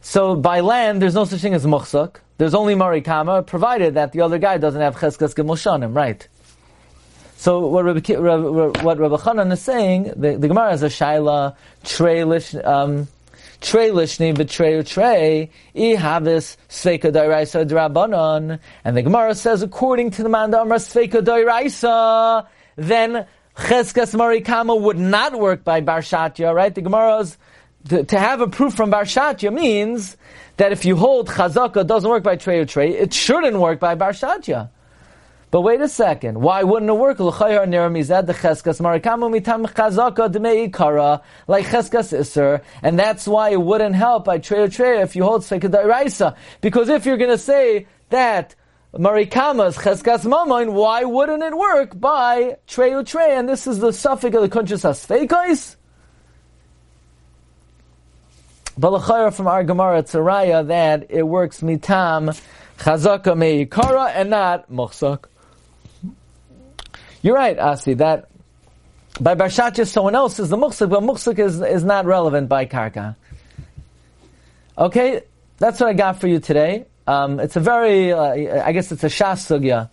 so 0.00 0.36
by 0.36 0.60
land 0.60 1.02
there's 1.02 1.14
no 1.14 1.24
such 1.24 1.40
thing 1.40 1.54
as 1.54 1.66
Muchsuk. 1.66 2.16
There's 2.38 2.54
only 2.54 2.74
Marikama, 2.74 3.46
provided 3.46 3.94
that 3.94 4.12
the 4.12 4.20
other 4.20 4.38
guy 4.38 4.58
doesn't 4.58 4.80
have 4.80 4.96
Cheskas 4.96 5.34
Gimel 5.34 5.56
Shanim, 5.56 5.94
right? 5.94 6.26
So 7.36 7.66
what 7.66 7.84
Rabbi, 7.84 8.82
what 8.82 8.98
Rabbi 8.98 9.16
Chanan 9.16 9.52
is 9.52 9.60
saying, 9.60 10.12
the, 10.16 10.36
the 10.36 10.48
Gemara 10.48 10.72
is 10.72 10.82
a 10.82 10.88
shaila, 10.88 11.56
trelish, 11.84 12.64
um, 12.66 13.08
Trey 13.64 13.88
lishni 13.88 14.34
betrei 14.34 14.86
trey 14.86 15.50
i 15.74 15.96
havis 15.96 16.58
sveika 16.68 17.10
dairaisa 17.10 17.66
drabanon. 17.66 18.58
And 18.84 18.96
the 18.96 19.00
Gemara 19.00 19.34
says, 19.34 19.62
according 19.62 20.10
to 20.12 20.22
the 20.22 20.28
mandamar 20.28 20.76
sveika 20.76 21.22
dairaisa, 21.22 22.46
then 22.76 23.26
cheskas 23.56 24.14
marikama 24.14 24.80
would 24.80 24.98
not 24.98 25.38
work 25.38 25.64
by 25.64 25.80
barshatya, 25.80 26.54
right? 26.54 26.74
The 26.74 26.82
Gemara's 26.82 27.38
to, 27.88 28.02
to, 28.04 28.18
have 28.18 28.40
a 28.40 28.48
proof 28.48 28.74
from 28.74 28.90
barshatya 28.90 29.52
means 29.52 30.16
that 30.56 30.72
if 30.72 30.84
you 30.84 30.96
hold 30.96 31.28
chazaka 31.28 31.86
doesn't 31.86 32.08
work 32.08 32.22
by 32.22 32.36
trey 32.36 32.60
or 32.60 32.64
trey, 32.64 32.90
it 32.90 33.12
shouldn't 33.12 33.58
work 33.58 33.78
by 33.78 33.94
barshatya. 33.94 34.70
But 35.50 35.60
wait 35.60 35.80
a 35.80 35.88
second. 35.88 36.40
Why 36.40 36.64
wouldn't 36.64 36.90
it 36.90 36.94
work? 36.94 37.20
Like 37.20 37.36
cheskas 41.66 42.18
iser, 42.18 42.62
and 42.82 42.98
that's 42.98 43.28
why 43.28 43.50
it 43.50 43.62
wouldn't 43.62 43.94
help 43.94 44.24
by 44.24 44.38
trey 44.38 44.66
trey 44.66 45.00
if 45.00 45.14
you 45.14 45.22
hold 45.22 45.42
sekadairaisa. 45.42 46.34
Because 46.60 46.88
if 46.88 47.06
you're 47.06 47.18
going 47.18 47.30
to 47.30 47.38
say 47.38 47.86
that 48.10 48.56
marikamas 48.94 49.76
cheskas 49.76 50.24
mamoin, 50.24 50.72
why 50.72 51.04
wouldn't 51.04 51.42
it 51.42 51.56
work 51.56 51.98
by 51.98 52.56
trey 52.66 53.02
trey? 53.04 53.36
And 53.36 53.48
this 53.48 53.66
is 53.66 53.78
the 53.78 53.92
suffix 53.92 54.36
of 54.36 54.42
the 54.42 54.48
kunchas 54.48 54.84
asfeikais. 54.84 55.76
But 58.76 59.30
from 59.30 59.46
our 59.46 59.62
Gemara 59.62 60.02
Tzaraya 60.02 60.66
that 60.66 61.06
it 61.10 61.22
works 61.22 61.60
mitam 61.60 62.40
chazaka 62.78 63.34
meikara 63.34 64.10
and 64.14 64.30
not 64.30 64.70
mochsak. 64.70 65.26
You're 67.22 67.36
right, 67.36 67.58
Asi, 67.58 67.94
that 67.94 68.28
by 69.20 69.34
Barshatya 69.34 69.86
someone 69.86 70.14
else 70.14 70.38
is 70.38 70.50
the 70.50 70.56
Muksuk, 70.56 70.90
but 70.90 71.02
Muksuk 71.02 71.38
is, 71.38 71.60
is 71.62 71.84
not 71.84 72.04
relevant 72.04 72.48
by 72.48 72.66
Karka. 72.66 73.16
Okay, 74.76 75.22
that's 75.56 75.80
what 75.80 75.88
I 75.88 75.92
got 75.94 76.20
for 76.20 76.26
you 76.26 76.40
today. 76.40 76.84
Um, 77.06 77.40
it's 77.40 77.56
a 77.56 77.60
very, 77.60 78.12
uh, 78.12 78.64
I 78.64 78.72
guess 78.72 78.90
it's 78.92 79.04
a 79.04 79.08
Shas 79.08 79.44
Sugya 79.46 79.90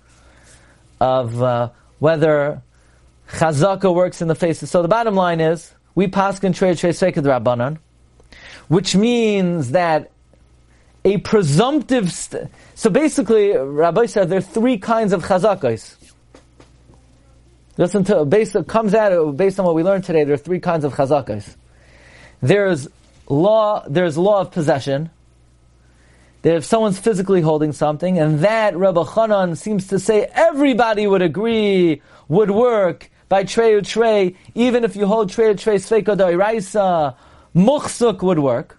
of 0.99 1.41
uh, 1.41 1.69
whether 1.99 2.61
Chazaka 3.29 3.93
works 3.93 4.21
in 4.21 4.27
the 4.27 4.35
face. 4.35 4.59
So 4.59 4.81
the 4.81 4.87
bottom 4.87 5.15
line 5.15 5.41
is, 5.41 5.73
we 5.95 6.07
paskin 6.07 6.55
trey 6.55 6.75
trey 6.75 6.91
seked 6.91 7.23
rabbanon, 7.23 7.79
which 8.69 8.95
means 8.95 9.71
that 9.71 10.11
a 11.03 11.17
presumptive. 11.17 12.11
St- 12.11 12.49
so 12.75 12.89
basically, 12.89 13.57
Rabbi 13.57 14.05
said 14.05 14.29
there 14.29 14.39
are 14.39 14.41
three 14.41 14.77
kinds 14.77 15.11
of 15.13 15.23
chazakos. 15.23 15.95
Listen 17.77 18.03
to 18.05 18.25
based 18.25 18.55
comes 18.67 18.93
out 18.93 19.35
based 19.35 19.59
on 19.59 19.65
what 19.65 19.75
we 19.75 19.83
learned 19.83 20.03
today. 20.03 20.23
There 20.23 20.33
are 20.33 20.37
three 20.37 20.59
kinds 20.59 20.85
of 20.85 20.93
chazakas. 20.93 21.55
There's 22.41 22.87
law. 23.27 23.83
There's 23.87 24.17
law 24.17 24.41
of 24.41 24.51
possession. 24.51 25.09
That 26.41 26.55
if 26.55 26.65
someone's 26.65 26.99
physically 26.99 27.41
holding 27.41 27.71
something, 27.71 28.17
and 28.17 28.39
that 28.39 28.75
Rabbi 28.75 29.03
Chanan 29.03 29.57
seems 29.57 29.87
to 29.87 29.99
say 29.99 30.27
everybody 30.33 31.07
would 31.07 31.21
agree 31.21 32.01
would 32.27 32.51
work 32.51 33.11
by 33.29 33.43
Trey 33.43 33.79
Trey, 33.81 34.35
even 34.55 34.83
if 34.83 34.95
you 34.95 35.05
hold 35.05 35.29
Trey 35.29 35.47
or 35.47 35.55
Trey 35.55 35.75
Sveika 35.75 36.17
Dairaisa, 36.17 37.15
Muchsuk 37.55 38.21
would 38.21 38.39
work. 38.39 38.77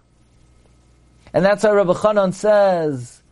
And 1.32 1.44
that's 1.44 1.64
why 1.64 1.70
Rabbi 1.70 1.92
Chanan 1.92 2.34
says, 2.34 3.22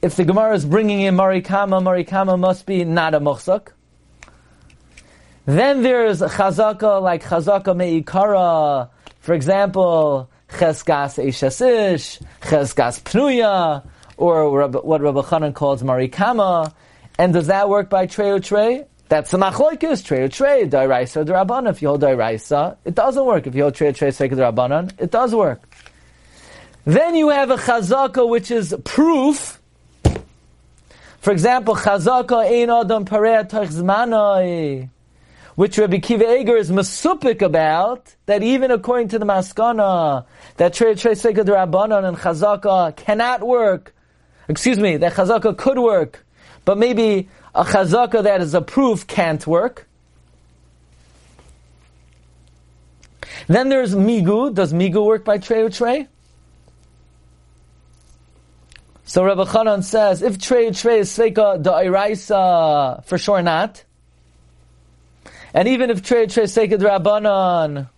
if 0.00 0.16
the 0.16 0.24
Gemara 0.24 0.54
is 0.54 0.64
bringing 0.64 1.02
in 1.02 1.14
Marikama, 1.16 1.82
Marikama 1.82 2.38
must 2.38 2.64
be 2.64 2.84
not 2.84 3.14
a 3.14 3.20
Muchsuk. 3.20 3.68
Then 5.44 5.82
there's 5.82 6.20
Chazaka 6.20 7.02
like 7.02 7.24
Chazaka 7.24 7.76
Me'ikara, 7.76 8.88
for 9.20 9.34
example, 9.34 10.30
Cheskas 10.52 11.22
Eishasish, 11.22 12.22
Cheskas 12.42 13.00
Pnuya, 13.02 13.84
or 14.16 14.68
what 14.68 15.00
Rabbi 15.00 15.20
Chanan 15.20 15.54
calls 15.54 15.82
Marikama. 15.82 16.72
And 17.18 17.32
does 17.32 17.46
that 17.48 17.68
work 17.68 17.90
by 17.90 18.06
Trey 18.06 18.38
Trey? 18.40 18.84
That's 19.08 19.32
the 19.32 19.38
machloikis, 19.38 20.04
Trey 20.04 20.28
Trey, 20.28 20.68
Dairaisa 20.68 21.16
or 21.16 21.24
Darabanan. 21.24 21.70
If 21.70 21.82
you 21.82 21.88
hold 21.88 22.02
Dairaisa, 22.02 22.76
it 22.84 22.94
doesn't 22.94 23.24
work. 23.24 23.46
If 23.46 23.54
you 23.54 23.62
hold 23.62 23.74
Trey 23.74 23.92
Trey, 23.92 24.08
Sveika 24.08 24.32
Darabanan, 24.32 24.92
it 25.00 25.10
does 25.10 25.34
work. 25.34 25.68
Then 26.84 27.14
you 27.14 27.28
have 27.30 27.50
a 27.50 27.56
chazaka 27.56 28.28
which 28.28 28.50
is 28.50 28.74
proof. 28.84 29.60
For 31.20 31.32
example, 31.32 31.74
chazaka 31.76 32.44
ein 32.44 32.70
adam 32.70 33.04
pareat 33.04 33.50
zmanoi, 33.50 34.88
which 35.56 35.78
Rabbi 35.78 35.98
Kiva 35.98 36.38
Eger 36.38 36.56
is 36.56 36.70
masupik 36.70 37.42
about, 37.42 38.14
that 38.26 38.42
even 38.42 38.70
according 38.70 39.08
to 39.08 39.18
the 39.18 39.26
maskana, 39.26 40.24
that 40.56 40.74
Trey 40.74 40.94
Trey 40.94 41.12
Sveika 41.12 41.44
Darabanan 41.44 42.06
and 42.08 42.16
chazaka 42.16 42.94
cannot 42.96 43.42
work. 43.42 43.94
Excuse 44.48 44.78
me, 44.78 44.96
that 44.96 45.12
chazaka 45.14 45.56
could 45.56 45.78
work, 45.78 46.24
but 46.64 46.78
maybe 46.78 47.28
a 47.54 47.64
chazaka 47.64 48.22
that 48.22 48.40
is 48.40 48.54
a 48.54 48.60
proof 48.60 49.06
can't 49.06 49.46
work. 49.46 49.86
Then 53.46 53.68
there's 53.68 53.94
migu. 53.94 54.54
Does 54.54 54.72
migu 54.72 55.04
work 55.04 55.24
by 55.24 55.38
trey 55.38 55.68
trey? 55.68 56.08
So 59.04 59.24
Rabbi 59.24 59.42
Chanan 59.42 59.82
says, 59.82 60.22
if 60.22 60.38
trey 60.38 60.70
trey 60.70 61.00
is 61.00 61.10
sveika 61.10 61.60
da'iraisa, 61.60 63.04
for 63.04 63.18
sure 63.18 63.42
not. 63.42 63.84
And 65.52 65.68
even 65.68 65.90
if 65.90 66.02
trey 66.02 66.26
trey 66.26 66.44
is 66.44 66.54
sveika 66.56 66.78
drabanan, 66.78 67.88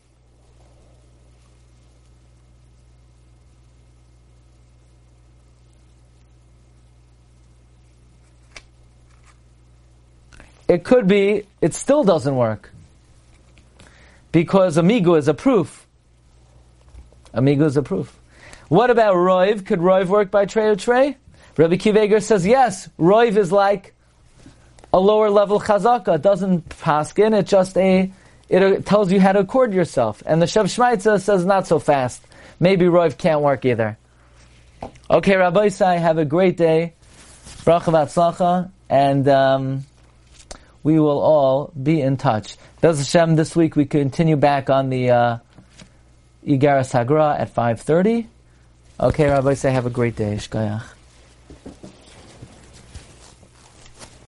it 10.69 10.85
could 10.85 11.07
be 11.07 11.45
it 11.61 11.75
still 11.75 12.05
doesn't 12.05 12.35
work. 12.37 12.71
Because 14.31 14.79
amigo 14.79 15.15
is 15.17 15.29
a 15.29 15.35
proof. 15.35 15.87
Amigo 17.35 17.67
is 17.67 17.77
a 17.77 17.83
proof. 17.83 18.19
What 18.69 18.89
about 18.89 19.15
roiv? 19.15 19.67
Could 19.67 19.81
roiv 19.81 20.07
work 20.07 20.31
by 20.31 20.47
trey 20.47 20.69
or 20.69 20.77
trey? 20.77 21.19
Rabbi 21.59 21.75
Akiva 21.75 21.99
Eiger 21.99 22.21
says 22.21 22.47
yes. 22.47 22.89
Roiv 22.99 23.37
is 23.37 23.53
like 23.53 23.95
a 24.93 25.01
lower 25.01 25.31
level 25.31 25.61
chazaka. 25.61 26.21
Doesn't 26.21 26.69
paskin. 26.69 27.39
It 27.39 27.47
just 27.47 27.77
a 27.77 28.11
it 28.49 28.85
tells 28.85 29.11
you 29.11 29.21
how 29.21 29.33
to 29.33 29.41
accord 29.41 29.73
yourself. 29.73 30.23
And 30.27 30.43
the 30.43 30.47
Shev 30.47 30.65
Shmaitza 30.65 31.21
says 31.21 31.45
not 31.45 31.67
so 31.67 31.79
fast. 31.79 32.23
Maybe 32.61 32.85
roiv 32.85 33.17
can't 33.17 33.41
work 33.41 33.65
either. 33.65 33.97
Okay, 35.11 35.33
Rabbosai, 35.33 35.99
have 35.99 36.19
a 36.19 36.25
great 36.25 36.57
day. 36.57 36.95
Bracha 37.65 38.71
and. 38.89 39.29
Um, 39.29 39.87
we 40.83 40.99
will 40.99 41.21
all 41.21 41.73
be 41.81 42.01
in 42.01 42.17
touch. 42.17 42.57
Bez 42.81 42.99
Hashem, 42.99 43.37
this 43.37 43.55
week 43.55 43.77
we 43.77 43.85
continue 43.85 44.37
back 44.37 44.71
on 44.71 44.91
the 44.91 45.11
uh, 45.11 45.39
Igara 46.47 46.83
Sagra 46.83 47.39
at 47.39 47.55
5.30. 47.55 48.27
Okay, 49.01 49.29
Rabbi, 49.29 49.55
say 49.55 49.73
have 49.73 49.87
a 49.87 49.91
great 49.91 50.17
day. 50.17 50.35
Shkayach. 50.37 50.83